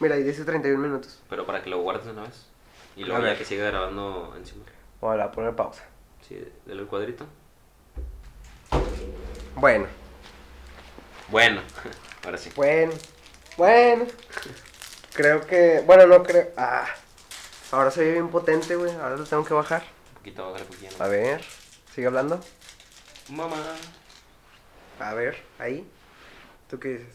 [0.00, 1.20] Mira, ahí dice 31 minutos.
[1.28, 2.46] pero para que lo guardes de una vez.
[2.96, 4.64] Y luego ya que siga grabando encima.
[5.00, 5.84] Hola, a poner pausa.
[6.26, 7.26] Sí, dale el cuadrito.
[9.56, 9.86] Bueno,
[11.28, 11.60] Bueno,
[12.24, 12.50] ahora sí.
[12.56, 12.92] bueno,
[13.56, 14.06] bueno.
[15.14, 15.82] Creo que.
[15.84, 16.48] Bueno, no creo.
[16.56, 16.86] Ah,
[17.72, 18.92] ahora soy bien potente, güey.
[18.92, 19.82] Ahora lo tengo que bajar.
[20.10, 21.02] Un poquito, bájale un poquito.
[21.04, 21.42] A ver,
[21.94, 22.40] sigue hablando.
[23.30, 23.56] Mamá.
[25.00, 25.86] A ver, ahí.
[26.70, 27.14] ¿Tú qué dices?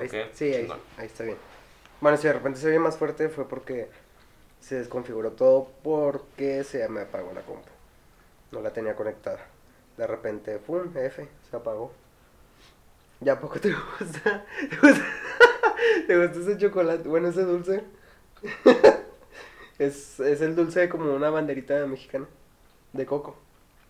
[0.00, 0.30] Ahí- ¿qué?
[0.34, 0.68] sí, ahí,
[0.98, 1.38] ahí está bien.
[2.00, 3.88] Bueno, si de repente se oye más fuerte fue porque
[4.60, 7.68] se desconfiguró todo porque se me apagó la compu.
[8.52, 9.40] No la tenía conectada.
[9.96, 11.92] De repente, pum, F, se apagó.
[13.20, 14.44] ¿Ya poco te gusta?
[14.70, 15.04] ¿Te gusta,
[16.06, 17.08] ¿Te gusta ese chocolate?
[17.08, 17.82] Bueno, ese dulce.
[19.78, 22.26] es, es el dulce como una banderita mexicana.
[22.92, 23.36] De coco.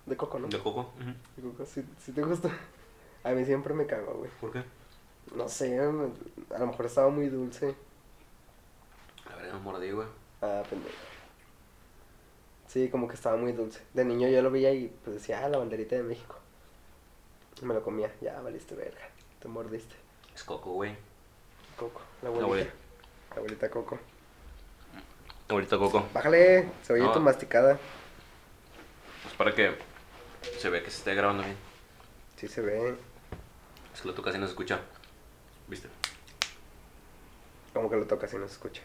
[0.06, 0.48] De coco, ¿no?
[0.48, 0.90] De coco.
[1.36, 2.50] De coco, sí, sí te gusta.
[3.22, 4.30] A mí siempre me cago, güey.
[4.40, 4.62] ¿Por qué?
[5.36, 7.74] No sé, a lo mejor estaba muy dulce.
[9.53, 10.07] No mordí, güey.
[10.42, 10.94] Ah, pendejo.
[12.68, 13.81] Sí, como que estaba muy dulce.
[13.94, 16.37] De niño yo lo veía y pues decía, ah, la banderita de México.
[17.61, 18.12] Y me lo comía.
[18.20, 19.09] Ya, valiste verga.
[19.40, 19.94] Te mordiste.
[20.35, 20.94] Es coco, güey.
[21.77, 22.44] Coco, la La abuelita.
[22.44, 22.72] abuelita.
[23.31, 23.98] La abuelita Coco.
[25.48, 26.07] Ahorita coco.
[26.12, 27.12] Bájale, se oye No.
[27.12, 27.79] tu masticada.
[29.22, 29.79] Pues para que
[30.59, 31.57] se vea que se esté grabando bien.
[32.37, 32.94] Sí se ve.
[33.94, 34.81] Es que lo toca así no se escucha.
[35.68, 35.88] ¿Viste?
[37.72, 38.83] Como que lo toca si no se escucha.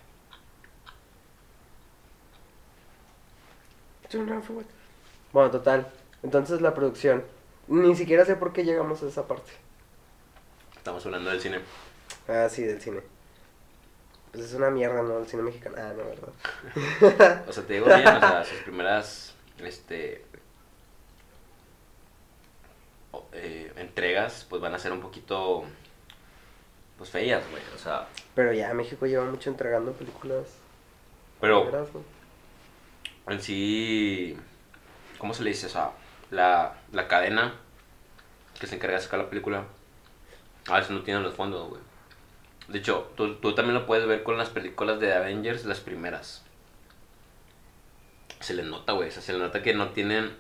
[5.32, 5.88] Bueno, total.
[6.22, 7.24] Entonces la producción.
[7.68, 9.52] Ni siquiera sé por qué llegamos a esa parte.
[10.76, 11.60] Estamos hablando del cine.
[12.28, 13.02] Ah, sí, del cine.
[14.32, 15.20] Pues es una mierda, ¿no?
[15.20, 15.76] El cine mexicano.
[15.78, 17.44] Ah, no, ¿verdad?
[17.48, 20.26] O sea, te digo bien, o sea, sus primeras este
[23.32, 25.64] eh, entregas pues van a ser un poquito
[26.98, 27.64] pues feas, güey.
[27.76, 30.48] O sea, Pero ya México lleva mucho entregando películas.
[31.40, 31.86] pero.
[33.28, 34.38] En sí
[35.24, 35.68] ¿cómo se le dice?
[35.68, 35.92] O sea,
[36.32, 37.54] la, la cadena
[38.60, 39.64] que se encarga de sacar la película
[40.68, 41.82] a veces no tiene los fondos, güey.
[42.68, 46.44] De hecho, tú, tú también lo puedes ver con las películas de Avengers, las primeras.
[48.42, 49.08] Se le nota, güey.
[49.08, 50.36] O sea, se le nota que no tienen.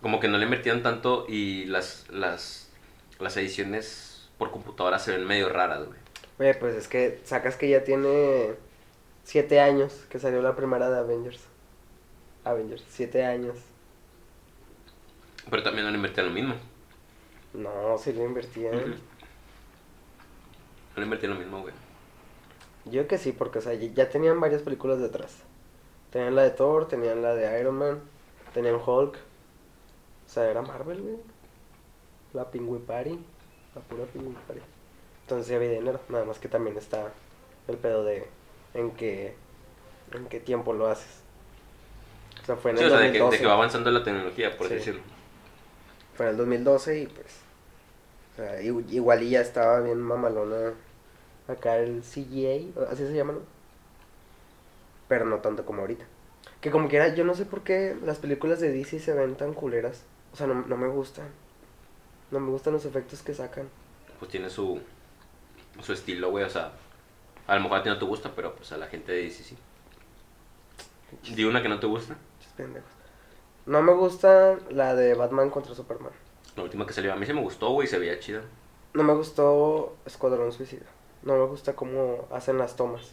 [0.00, 2.70] Como que no le invirtieron tanto y las, las,
[3.18, 5.98] las ediciones por computadora se ven medio raras, güey.
[6.38, 8.54] Oye, pues es que sacas que ya tiene
[9.24, 11.40] siete años que salió la primera de Avengers.
[12.50, 13.56] Avengers, siete años.
[15.50, 16.54] Pero también no le invirtieron lo mismo.
[17.54, 18.74] No, sí lo invertían.
[18.74, 18.88] Ujú.
[18.88, 18.96] No
[20.96, 21.74] le invirtieron lo mismo, güey.
[22.84, 25.36] Yo que sí, porque o sea, ya- tenían varias películas detrás.
[26.10, 28.00] Tenían la de Thor, tenían la de Iron Man,
[28.54, 29.14] tenían Hulk.
[29.16, 31.16] O sea, era Marvel, güey.
[32.34, 33.18] La Pingüi Party.
[33.74, 34.62] La pura Pingüi Party.
[35.22, 36.00] Entonces ya había dinero.
[36.08, 37.12] Nada más que también está
[37.68, 38.26] el pedo de
[38.74, 39.34] en qué,
[40.12, 41.22] en qué tiempo lo haces.
[42.48, 43.36] Sea, fue en Sí, el o sea, de que, 2012.
[43.36, 44.74] de que va avanzando la tecnología, por Sí.
[44.74, 45.02] decirlo.
[46.16, 47.26] Fue en el 2012 y pues.
[48.32, 50.72] O sea, igual y ya estaba bien mamalona.
[51.48, 53.40] Acá el CGA, así se llama, ¿no?
[55.08, 56.04] Pero no tanto como ahorita.
[56.60, 59.54] Que como quiera, yo no sé por qué las películas de DC se ven tan
[59.54, 60.02] culeras.
[60.32, 61.28] O sea, no, no me gustan.
[62.30, 63.68] No me gustan los efectos que sacan.
[64.18, 64.80] Pues tiene su,
[65.82, 66.44] su estilo, güey.
[66.44, 66.72] O sea,
[67.46, 69.56] a lo mejor a ti no te gusta, pero pues a la gente dice sí.
[71.34, 72.16] Di una que no te gusta.
[72.58, 72.90] Pendejos.
[73.66, 76.12] No me gusta la de Batman contra Superman.
[76.56, 77.12] La última que salió.
[77.12, 77.86] A mí sí me gustó, güey.
[77.86, 78.42] Se veía chida.
[78.94, 80.86] No me gustó Escuadrón Suicida.
[81.22, 83.12] No me gusta cómo hacen las tomas.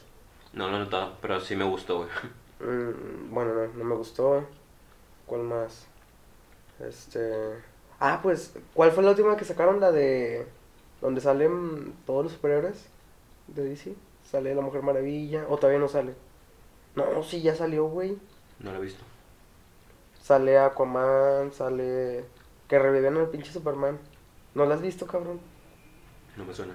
[0.51, 2.09] No lo he notado, pero sí me gustó, güey.
[2.57, 4.45] Mm, bueno, no, no me gustó.
[5.25, 5.87] ¿Cuál más?
[6.79, 7.33] Este.
[7.99, 9.81] Ah, pues, ¿cuál fue la última que sacaron?
[9.81, 10.47] La de.
[11.01, 12.85] Donde salen todos los superhéroes
[13.47, 13.93] de DC.
[14.31, 15.45] Sale la Mujer Maravilla.
[15.49, 16.13] O todavía no sale.
[16.95, 18.17] No, sí, ya salió, güey.
[18.59, 19.03] No lo he visto.
[20.25, 22.25] Sale Aquaman, sale...
[22.67, 23.99] Que reviven al pinche Superman.
[24.55, 25.39] ¿No lo has visto, cabrón?
[26.35, 26.73] No me suena.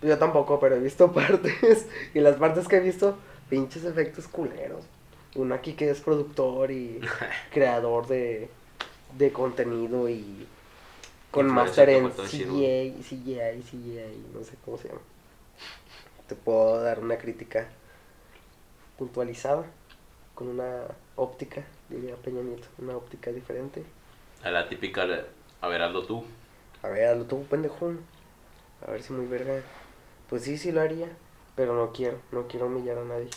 [0.00, 1.86] Yo tampoco, pero he visto partes.
[2.14, 3.18] y las partes que he visto,
[3.50, 4.86] pinches efectos culeros.
[5.34, 6.98] Uno aquí que es productor y
[7.52, 8.48] creador de,
[9.18, 10.46] de contenido y
[11.30, 12.10] con máster en.
[12.10, 15.00] CGI, CGI, CGI, no sé cómo se llama.
[16.26, 17.68] Te puedo dar una crítica
[18.96, 19.66] puntualizada,
[20.34, 20.84] con una
[21.16, 23.84] óptica, diría Peña Nieto, una óptica diferente.
[24.42, 25.24] A la típica, de,
[25.60, 26.24] a ver, hazlo tú.
[26.82, 27.92] A ver, hazlo tú, pendejo.
[28.86, 29.62] A ver si muy verga.
[30.28, 31.08] Pues sí, sí lo haría.
[31.56, 33.30] Pero no quiero, no quiero humillar a nadie.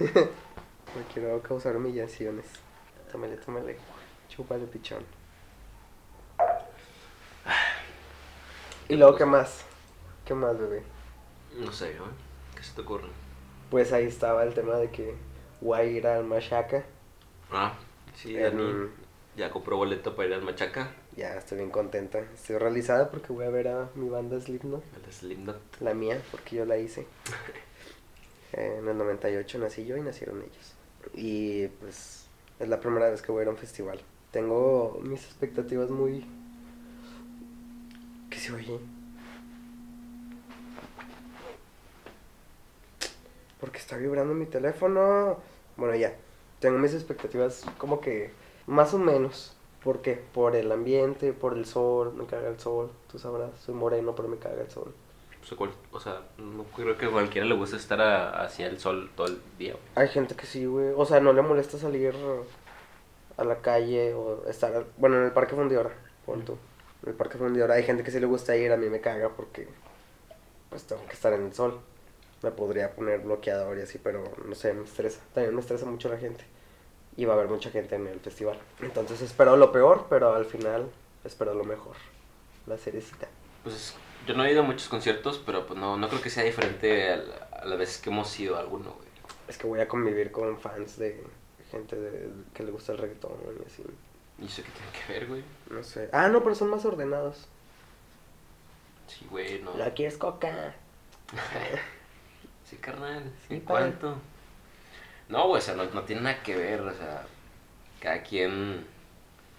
[0.00, 2.46] no quiero causar humillaciones.
[3.12, 3.76] Tómale, tómale.
[4.30, 5.04] Chúpale, pichón.
[8.88, 9.64] Y luego, ¿qué más?
[10.24, 10.82] ¿Qué más, bebé?
[11.58, 12.04] No sé, ¿no?
[12.56, 13.08] ¿Qué se te ocurre?
[13.70, 15.14] Pues ahí estaba el tema de que
[15.60, 16.84] voy a ir al Machaca.
[17.50, 17.74] Ah,
[18.14, 18.90] sí, En- Dani
[19.36, 22.18] ya compró boleto para ir al Machaca, Ya estoy bien contenta.
[22.34, 24.84] Estoy realizada porque voy a ver a mi banda Slipknot.
[25.04, 25.80] al Slipknot.
[25.80, 27.06] La mía, porque yo la hice.
[28.52, 30.74] Eh, En el 98 nací yo y nacieron ellos.
[31.14, 32.26] Y pues
[32.60, 34.00] es la primera vez que voy a ir a un festival.
[34.30, 36.24] Tengo mis expectativas muy...
[38.30, 38.78] ¿Qué se oye?
[43.60, 45.38] Porque está vibrando mi teléfono.
[45.76, 46.14] Bueno, ya.
[46.60, 48.30] Tengo mis expectativas como que
[48.66, 49.52] más o menos.
[49.84, 50.20] ¿Por qué?
[50.34, 52.12] Por el ambiente, por el sol.
[52.16, 52.90] Me caga el sol.
[53.10, 54.92] Tú sabrás, soy moreno, pero me caga el sol.
[55.42, 58.66] O sea, cual- o sea, no creo que a cualquiera le guste estar a- hacia
[58.66, 59.76] el sol todo el día.
[59.94, 60.92] Hay gente que sí, güey.
[60.96, 62.14] O sea, no le molesta salir
[63.36, 65.90] a la calle o estar, al- bueno, en el parque Fundidora,
[66.24, 66.56] pon tú.
[67.04, 69.28] En el parque Fundidora hay gente que sí le gusta ir, a mí me caga
[69.28, 69.68] porque
[70.70, 71.78] pues tengo que estar en el sol.
[72.42, 75.20] Me podría poner bloqueador y así, pero no sé, me estresa.
[75.34, 76.44] También me estresa mucho la gente.
[77.16, 78.58] Y va a haber mucha gente en el festival.
[78.80, 80.90] Entonces espero lo peor, pero al final
[81.24, 81.96] espero lo mejor.
[82.66, 83.26] La cerecita.
[83.64, 83.94] Pues
[84.26, 87.10] yo no he ido a muchos conciertos, pero pues no, no creo que sea diferente
[87.10, 89.06] a, la- a las veces que hemos ido a alguno, güey.
[89.48, 91.22] Es que voy a convivir con fans de
[91.70, 93.32] gente de, que le gusta el reggaetón
[93.62, 93.82] y así.
[94.38, 95.42] Y sé qué tiene que ver, güey.
[95.70, 96.10] No sé.
[96.12, 97.48] Ah, no, pero son más ordenados.
[99.06, 99.74] Sí, güey, no.
[99.76, 100.74] ¿La quieres coca?
[102.68, 103.22] Sí, carnal.
[103.48, 103.74] Sí, ¿En pa.
[103.74, 104.16] cuánto?
[105.28, 107.24] No, güey, o sea, no, no tiene nada que ver, o sea,
[108.00, 108.86] cada quien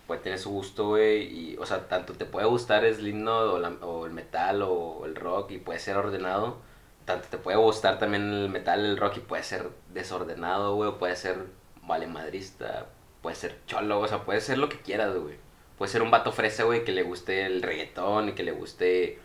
[0.08, 3.60] puede tener su gusto, güey, y, o sea, tanto te puede gustar el Slipknot o,
[3.60, 6.58] la- o el metal o el rock y puede ser ordenado,
[7.06, 10.98] tanto te puede gustar también el metal, el rock y puede ser desordenado, güey, o
[10.98, 11.38] puede ser
[11.84, 12.88] valemadrista,
[13.22, 15.36] puede ser cholo, o sea, puede ser lo que quieras, güey.
[15.78, 19.20] Puede ser un vato fresa, güey, que le guste el reggaetón y que le guste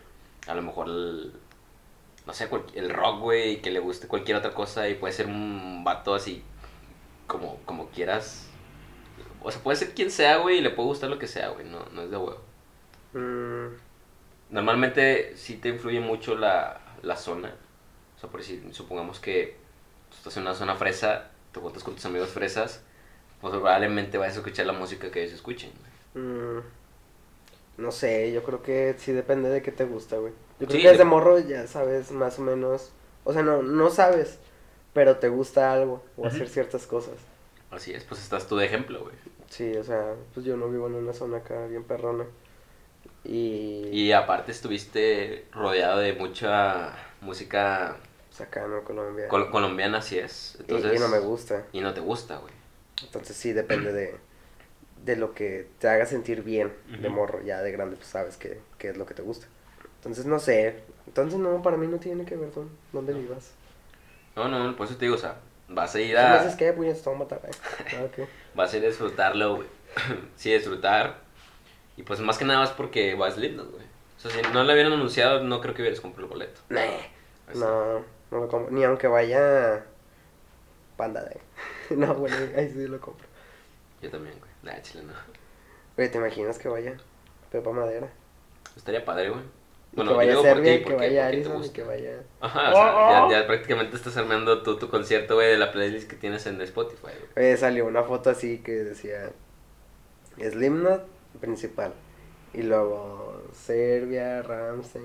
[0.47, 1.33] a lo mejor el,
[2.25, 5.83] no sé, el rock, güey, que le guste cualquier otra cosa y puede ser un
[5.83, 6.43] vato así
[7.27, 8.47] como, como quieras.
[9.41, 11.65] O sea, puede ser quien sea, güey, y le puede gustar lo que sea, güey,
[11.67, 12.41] no, no es de huevo.
[13.13, 13.75] Mm,
[14.49, 17.55] Normalmente sí te influye mucho la, la zona.
[18.15, 19.57] O sea, por decir, supongamos que
[20.09, 22.83] tú estás en una zona fresa, te juntas con tus amigos fresas,
[23.41, 25.71] pues probablemente vayas a escuchar la música que ellos escuchen.
[25.79, 25.91] güey.
[26.15, 26.61] mm,
[27.77, 30.33] no sé, yo creo que sí depende de qué te gusta, güey.
[30.59, 32.91] Yo creo Sí, que desde de- morro ya sabes más o menos.
[33.23, 34.39] O sea, no, no sabes,
[34.93, 37.15] pero te gusta algo o hacer ciertas cosas.
[37.71, 39.15] Así es, pues estás tú de ejemplo, güey.
[39.49, 42.25] Sí, o sea, pues yo no vivo en una zona acá bien perrona.
[43.23, 43.87] Y.
[43.91, 47.97] Y aparte estuviste rodeado de mucha música
[48.29, 48.83] Pues acá, ¿no?
[48.83, 49.27] Colombia.
[49.27, 50.55] col- colombiana, así es.
[50.59, 51.65] Y- Entonces, y no me gusta.
[51.71, 52.53] Y no te gusta, güey.
[53.03, 54.15] Entonces sí depende de,
[55.05, 57.17] de lo que te haga sentir bien de Ujú.
[57.17, 57.41] morro.
[57.43, 59.47] Ya de grande pues sabes qué, qué es lo que te gusta.
[59.97, 60.75] Entonces no sé.
[61.07, 63.19] Entonces no, para mí no tiene que ver con dónde No.
[63.19, 63.51] vivas.
[64.35, 65.35] No, no, por eso te digo, o sea,
[65.69, 67.41] vas a ir Si me dices a, que, pues te voy a matar.
[67.45, 67.51] eh.
[67.95, 68.27] Ah, ok.
[68.55, 69.67] vas a ir a disfrutarlo, güey.
[70.35, 71.17] sí, disfrutar.
[71.97, 73.83] Y pues más que nada es porque vas lindo, güey.
[74.17, 76.61] O sea, si no lo hubieran anunciado, no creo que hubieras comprado el boleto.
[76.69, 76.81] Nah,
[77.51, 77.59] Así.
[77.59, 77.99] no,
[78.31, 78.71] no lo compro.
[78.71, 79.85] Ni aunque vaya
[80.97, 81.39] Panda de.
[81.95, 83.27] no, bueno, ahí sí lo compro.
[84.01, 84.52] Yo también, güey.
[84.63, 85.13] Nah, chile, no.
[85.97, 86.97] Oye, ¿te imaginas que vaya
[87.51, 88.09] Pepa Madera?
[88.75, 89.41] Estaría padre, güey.
[89.91, 91.73] Bueno, que vaya Serbia que porque- vaya gusta.
[91.73, 92.23] que vaya...
[92.41, 96.09] Ajá, o sea, ya, ya prácticamente estás armando tú tu concierto, güey, de la playlist
[96.09, 97.47] que tienes en Spotify, güey.
[97.47, 99.29] Oye, salió una foto así que decía
[100.39, 101.05] Slipknot
[101.39, 101.93] principal.
[102.53, 105.03] Y luego Serbia, Ramsey,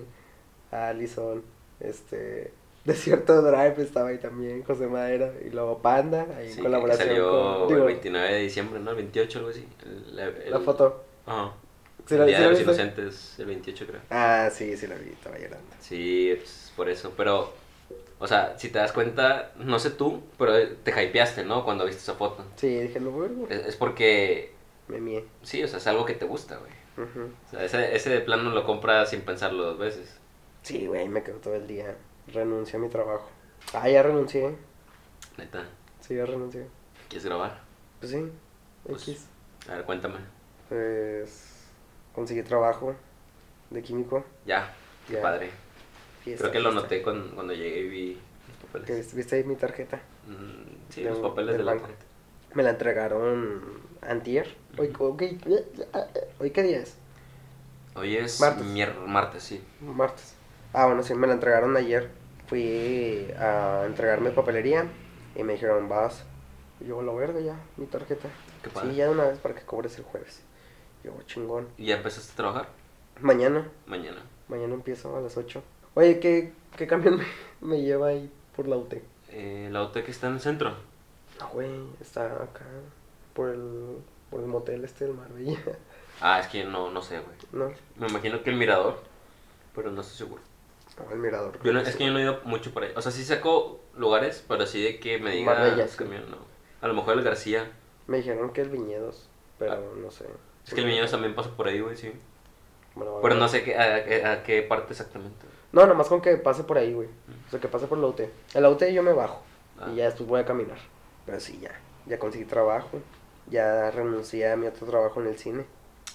[0.70, 1.42] Allison,
[1.80, 2.52] este
[2.88, 7.08] Desierto Drive estaba ahí también, José Madera, y luego Panda, ahí Sí, en que colaboración
[7.08, 8.90] salió con el digo, 29 de diciembre, ¿no?
[8.90, 9.66] El 28, algo así.
[9.84, 11.04] El- la, el- la foto.
[11.26, 11.52] Ajá.
[12.06, 12.60] ¿Sí el la- Día sí de los?
[12.62, 14.00] Inocentes, el 28 creo.
[14.10, 15.66] Ah, sí, sí la vi, estaba llorando.
[15.80, 17.12] Sí, pues, por eso.
[17.16, 17.52] Pero
[18.20, 21.64] O sea, si te das cuenta, no sé tú, pero te hypeaste, ¿no?
[21.64, 22.44] Cuando viste esa foto.
[22.56, 23.46] Sí, dije, lo vergo.
[23.48, 24.50] Es, es porque,
[24.88, 25.24] Me mié.
[25.42, 26.72] sí, o sea, es algo que te gusta, güey.
[27.08, 27.30] Ujú.
[27.46, 30.16] O sea, ese, ese de plano lo compras sin pensarlo dos veces.
[30.62, 31.94] Sí, güey, me quedo todo el día.
[32.32, 33.28] Renuncié a mi trabajo.
[33.74, 34.54] Ah, ya renuncié.
[35.36, 35.64] Neta,
[36.00, 36.66] Sí, ya renuncié.
[37.08, 37.60] ¿quieres grabar?
[38.00, 38.30] Pues sí,
[38.84, 39.26] Pues- X.
[39.68, 40.16] A ver, cuéntame.
[40.68, 41.64] Pues
[42.14, 42.94] conseguí trabajo
[43.70, 44.24] de químico.
[44.46, 44.74] Ya,
[45.06, 45.22] qué Ya.
[45.22, 45.50] padre.
[46.22, 48.96] Fiesta, Creo que lo noté cuando, cuando llegué y vi los ¿Que papeles.
[48.98, 50.00] viste- ¿Viste ahí mi tarjeta?
[50.26, 51.88] Mm, sí, los papeles del de la banco.
[52.54, 53.62] Me la entregaron
[54.02, 54.54] antier.
[54.78, 55.22] Hoy, ok,
[56.40, 56.96] ¿Hoy qué día es?
[57.94, 58.64] Hoy es Martes.
[59.06, 59.62] martes, sí.
[59.80, 60.34] Martes.
[60.72, 62.10] Ah, bueno, sí, me la entregaron ayer.
[62.48, 64.86] Fui a entregarme papelería
[65.36, 66.24] y me dijeron, vas.
[66.80, 68.28] Y yo, la verga ya, mi tarjeta.
[68.62, 68.90] Qué padre.
[68.90, 70.42] Sí, ya de una vez para que cobres el jueves.
[71.04, 71.68] Yo, chingón.
[71.76, 72.68] ¿Y ya empezaste a trabajar?
[73.20, 74.22] Mañana, Mañana.
[74.48, 75.62] mañana empiezo a las 8.
[75.94, 77.24] Oye, ¿qué, qué camión me,
[77.60, 78.94] me lleva ahí por la UT?
[79.30, 80.72] Eh, la UT que está en el centro.
[81.40, 81.70] No, güey,
[82.00, 82.64] está acá
[83.34, 83.98] por el,
[84.30, 85.58] por el motel este del Marbella.
[86.20, 87.36] Ah, es que no, no sé, güey.
[87.52, 89.00] No, Me imagino que el mirador,
[89.74, 90.42] pero no estoy seguro.
[91.12, 91.58] El mirador.
[91.62, 92.92] Yo no- es que yo no he ido mucho por ahí.
[92.96, 95.98] O sea, sí saco lugares, pero así de que me diga Marbella, los sí.
[95.98, 96.38] camión, no.
[96.80, 97.70] A lo mejor el García.
[98.06, 99.28] Me dijeron que el Viñedos,
[99.58, 99.78] pero Ah.
[99.96, 100.24] no sé.
[100.66, 102.12] Es que el Viñedos también pasa por ahí, güey, sí.
[102.94, 105.46] Bueno, Pero no sé qué, a, a- a qué parte exactamente.
[105.72, 107.08] No, nomás con que pase por ahí, güey.
[107.46, 108.20] O sea, que pase por la UT.
[108.54, 109.42] En la UT yo me bajo.
[109.78, 109.88] Ah.
[109.92, 110.78] Y ya después voy a caminar.
[111.26, 111.70] Pero sí, ya.
[112.06, 113.00] Ya conseguí trabajo.
[113.50, 115.64] Ya renuncié a mi otro trabajo en el cine.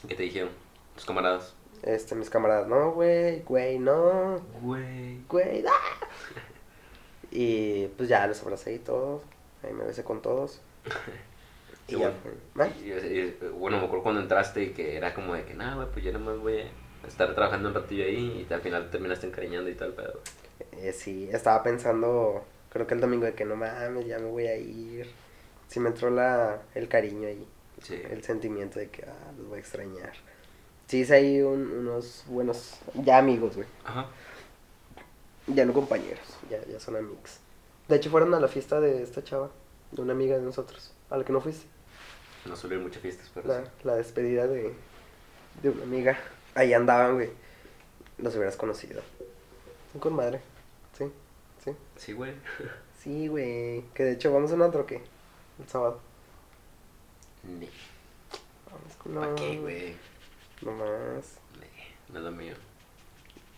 [0.07, 0.49] ¿Qué te dijeron?
[0.95, 1.55] Tus camaradas.
[1.84, 5.19] Este, mis camaradas, no, güey, güey, no, Güey.
[5.27, 6.07] güey, ¡ah!
[7.31, 9.21] Y pues ya los abracé y todo.
[9.63, 10.61] Ahí me besé con todos.
[11.86, 12.13] Y ya
[12.55, 12.71] bueno.
[12.81, 15.88] Y, y- bueno, me acuerdo cuando entraste y que era como de que, nada, güey,
[15.91, 19.69] pues yo nomás voy a estar trabajando un ratillo ahí y al final terminaste encariñando
[19.69, 20.13] y tal, pero...
[20.71, 24.47] Eh, sí, estaba pensando, creo que el domingo de que no mames, ya me voy
[24.47, 25.09] a ir.
[25.67, 27.45] Sí me entró la, el cariño ahí.
[27.81, 28.01] Sí.
[28.09, 30.13] el sentimiento de que ah, los voy a extrañar.
[30.88, 33.67] Sí, hice ahí un- unos buenos, ya amigos, güey.
[33.86, 34.07] Ajá.
[35.47, 37.38] Ya no compañeros, ya, ya son amigos.
[37.88, 39.49] De hecho, fueron a la fiesta de esta chava,
[39.91, 41.65] de una amiga de nosotros, a la que no fuiste.
[42.45, 43.71] No suelo ir muchas fiestas, pero La, sí.
[43.84, 44.73] la despedida de,
[45.61, 46.17] de una amiga.
[46.55, 47.29] Ahí andaban, güey.
[48.19, 49.01] Los hubieras conocido.
[49.91, 50.41] Son Con madre.
[50.97, 51.05] Sí,
[51.63, 51.71] sí.
[51.97, 52.34] Sí, güey.
[53.01, 53.84] Sí, güey.
[53.93, 54.95] Que de hecho vamos a un otro que
[55.59, 55.99] el sábado.
[57.43, 57.69] Ni.
[58.71, 59.95] Vamos con ¿Para qué, güey?
[60.66, 61.38] No más.
[62.09, 62.53] No es lo mío.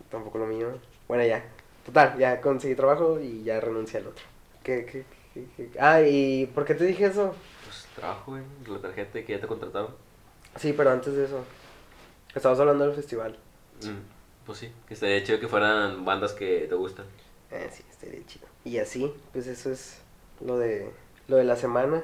[0.10, 0.78] Tampoco lo mío.
[1.08, 1.44] Bueno, ya.
[1.86, 4.24] Total, ya conseguí trabajo y ya renuncié al otro.
[4.64, 5.80] ¿Qué, qué, qué, qué?
[5.80, 7.36] Ah, ¿y por qué te dije eso?
[7.64, 8.44] Pues trabajo, güey.
[8.68, 9.94] La tarjeta que ya te contrataron.
[10.56, 11.44] Sí, pero antes de eso.
[12.34, 13.38] Estabas hablando del festival.
[13.84, 14.72] Mm, Pues sí.
[14.88, 17.06] Que estaría chido que fueran bandas que te gustan.
[17.52, 18.48] Eh, sí, estaría chido.
[18.64, 20.00] Y así, pues eso es
[20.44, 20.90] lo de,
[21.28, 22.02] lo de la semana.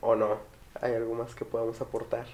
[0.00, 0.38] ¿O no?
[0.80, 2.26] ¿Hay algo más que podamos aportar?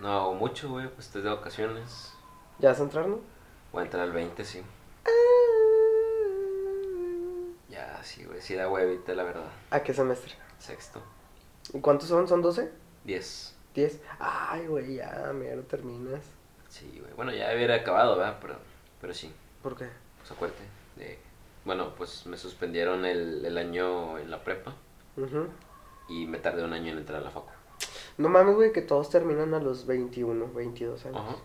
[0.00, 0.88] No hago mucho, güey.
[0.88, 2.12] Pues estoy de vacaciones.
[2.58, 3.20] ¿Ya vas a entrar, no?
[3.72, 4.62] Voy a entrar al 20, sí.
[7.68, 8.40] Ya, sí, güey.
[8.40, 9.50] Sí da huevita, la verdad.
[9.70, 10.34] ¿A qué semestre?
[10.58, 11.00] Sexto.
[11.72, 12.26] ¿Y cuántos son?
[12.28, 12.70] ¿Son 12?
[13.04, 13.56] 10.
[13.74, 14.00] ¿10?
[14.18, 16.22] Ay, güey, ya, mira, terminas.
[16.68, 17.12] Sí, güey.
[17.14, 18.38] Bueno, ya hubiera acabado, ¿verdad?
[18.40, 18.54] Pero,
[19.00, 19.32] pero sí.
[19.62, 19.88] ¿Por qué?
[20.18, 20.62] Pues acuérdate.
[20.96, 21.18] De...
[21.64, 24.74] Bueno, pues me suspendieron el, el año en la prepa.
[25.16, 25.48] Ujú.
[26.08, 27.50] Y me tardé un año en entrar a la facu.
[28.18, 31.16] No mames, güey, que todos terminan a los 21, 22 años.
[31.16, 31.36] Ajá.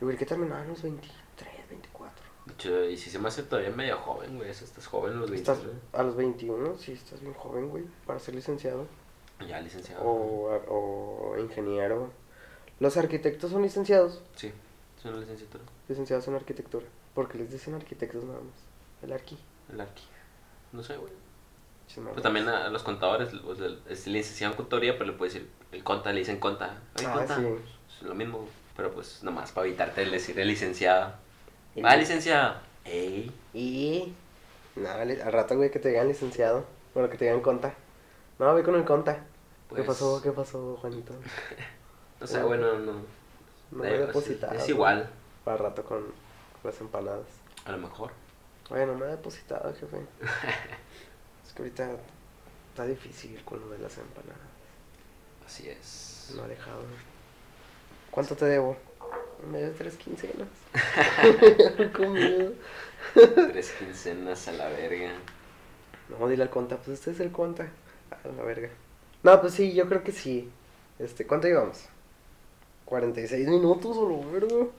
[0.00, 2.24] Y güey, que terminaban a los 23, 24.
[2.46, 4.52] De hecho, y si se me hace todavía medio joven, güey.
[4.54, 5.52] si Estás joven, los 20.
[5.52, 8.86] Estás a los 21, sí, estás bien joven, güey, para ser licenciado.
[9.46, 10.02] Ya, licenciado.
[10.04, 12.10] O, o ingeniero.
[12.80, 14.52] Los arquitectos son licenciados, Sí,
[15.04, 15.62] una licenciatura.
[15.88, 16.86] licenciados en arquitectura.
[17.14, 18.54] Porque les dicen arquitectos nada más.
[19.02, 19.38] El arqui.
[19.72, 20.02] El arqui.
[20.72, 21.12] No sé, güey.
[21.94, 25.50] Pero también a los contadores, o sea, es licenciado en contaduría, pero le puedes decir,
[25.72, 26.78] el conta, le dicen conta.
[26.98, 27.36] Ay, Ah, conta.
[27.36, 27.46] sí.
[27.96, 31.12] Es lo mismo, pero pues nomás para evitarte el decir el licenciado.
[31.74, 32.54] Y- Ah, licenciado.
[32.84, 33.30] Ey.
[33.54, 34.14] Y.
[34.76, 36.64] Nada, li- al rato, güey, que te digan licenciado.
[36.94, 37.74] Bueno, que te digan conta.
[38.38, 39.24] No, voy con el conta.
[39.68, 40.20] Pues, ¿Qué pasó?
[40.22, 41.14] ¿Qué pasó, Juanito?
[42.20, 42.92] O sea, bueno, no.
[42.92, 42.98] No
[43.84, 44.54] Eh, me he pues, depositado.
[44.54, 45.08] Es igual,
[45.44, 46.04] Para rato con
[46.64, 47.26] las empanadas.
[47.64, 48.10] a lo mejor.
[48.70, 49.96] Oye, no me ha depositado, jefe.
[51.46, 51.96] es que ahorita
[52.70, 54.38] está difícil con lo de las empanadas.
[55.46, 56.32] Así es.
[56.36, 56.82] No ha dejado.
[58.10, 58.76] ¿Cuánto te debo?
[59.50, 60.48] Me debes tres quincenas.
[63.52, 65.12] Tres quincenas a la verga.
[66.08, 67.68] No, dile al conta, pues este es el conta.
[68.10, 68.68] A la verga.
[69.22, 70.48] No, pues sí, yo creo que sí.
[70.98, 71.86] Este, ¿cuánto llevamos?
[72.84, 74.72] 46 minutos o lo vergo.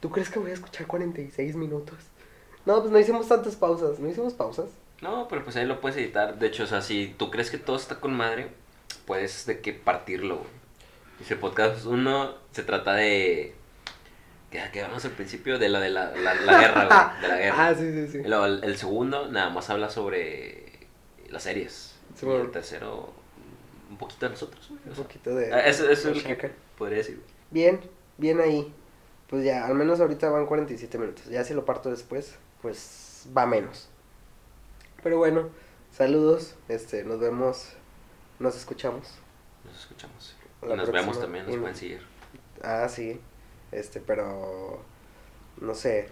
[0.00, 1.98] ¿Tú crees que voy a escuchar 46 minutos?
[2.64, 3.98] No, pues no hicimos tantas pausas.
[3.98, 4.70] ¿No hicimos pausas?
[5.02, 6.38] No, pero pues ahí lo puedes editar.
[6.38, 8.48] De hecho, o sea, si tú crees que todo está con madre,
[9.06, 10.48] puedes de que partirlo, güey.
[11.18, 13.54] Dice podcast uno se trata de.
[14.50, 17.20] Que que vamos al principio de la de la, la, la guerra, güey.
[17.22, 17.68] De la guerra.
[17.68, 18.18] Ah, sí, sí, sí.
[18.24, 18.32] El,
[18.64, 20.86] el segundo nada más habla sobre
[21.30, 21.94] las series.
[22.14, 23.12] Sí, y el tercero,
[23.90, 24.80] un poquito de nosotros, güey.
[24.86, 25.04] o Un sea.
[25.04, 25.52] poquito de...
[25.52, 27.16] Ah, Eso, es lo que podría decir.
[27.16, 27.28] güey.
[27.50, 27.80] Bien,
[28.16, 28.72] bien ahí.
[29.28, 31.26] Pues ya, al menos ahorita van 47 minutos.
[31.26, 33.88] Ya si lo parto después, pues va menos.
[35.06, 35.50] Pero bueno,
[35.92, 36.56] saludos.
[36.66, 37.74] Este, nos vemos,
[38.40, 39.14] nos escuchamos.
[39.64, 40.34] Nos escuchamos.
[40.60, 40.98] Y nos próxima.
[41.00, 42.00] vemos también, nos Y- pueden seguir.
[42.60, 43.20] Ah, sí.
[43.70, 44.82] Este, pero
[45.60, 46.08] no sé.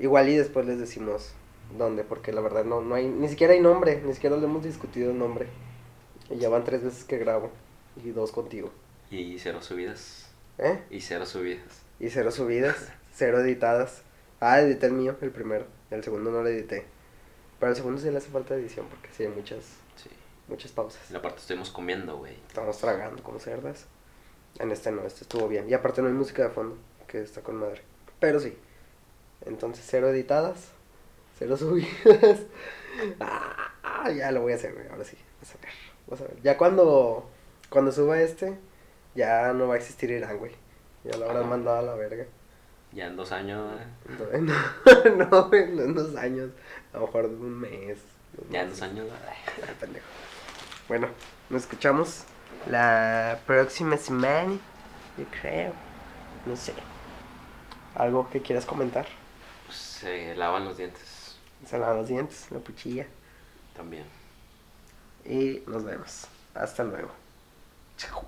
[0.00, 1.34] Igual y después les decimos
[1.78, 4.64] dónde, porque la verdad no, no hay, ni siquiera hay nombre, ni siquiera le hemos
[4.64, 5.46] discutido el nombre.
[6.28, 7.52] Y ya van tres veces que grabo
[8.04, 8.72] y dos contigo.
[9.08, 10.26] Y cero subidas.
[10.58, 10.82] ¿Eh?
[10.90, 11.82] Y cero subidas.
[12.00, 14.02] Y cero subidas, cero editadas.
[14.40, 15.66] Ah, edité el mío, el primero.
[15.92, 16.86] El segundo no lo edité.
[17.58, 19.60] Pero el segundo sí le hace falta edición porque sí hay muchas,
[19.96, 20.10] Sí.
[20.48, 21.10] muchas pausas.
[21.10, 22.34] Y aparte estuvimos comiendo, güey.
[22.48, 23.86] Estamos tragando como cerdas.
[24.58, 25.68] En este no, este estuvo bien.
[25.68, 26.76] Y aparte no hay música de fondo,
[27.06, 27.82] que está con madre.
[28.20, 28.56] Pero sí.
[29.44, 30.70] Entonces, cero editadas,
[31.38, 32.40] cero subidas.
[33.20, 34.88] Ah, ya lo voy a hacer, güey.
[34.88, 35.16] Ahora sí.
[35.40, 35.70] Vas a ver.
[36.06, 36.42] Vas a ver.
[36.42, 37.28] Ya cuando,
[37.70, 38.56] cuando suba este,
[39.14, 40.52] ya no va a existir Irán, güey.
[41.04, 42.26] Ya lo habrán mandado a la verga.
[42.92, 44.54] Ya en dos años, eh, No,
[45.16, 46.50] no, no en dos años.
[46.92, 47.98] A lo mejor un mes.
[48.50, 49.06] ya en dos años.
[49.28, 50.06] Ay, pendejo.
[50.88, 51.08] Bueno,
[51.50, 52.24] nos escuchamos
[52.70, 54.56] la próxima semana.
[55.18, 55.72] Yo creo.
[56.46, 56.72] No sé.
[57.94, 59.06] ¿Algo que quieras comentar?
[59.66, 63.06] Pues se lavan los dientes Se lavan los dientes, la cuchilla.
[63.76, 64.04] también.
[65.24, 66.28] Y nos vemos.
[66.54, 67.10] Hasta luego.
[67.98, 68.24] Chao.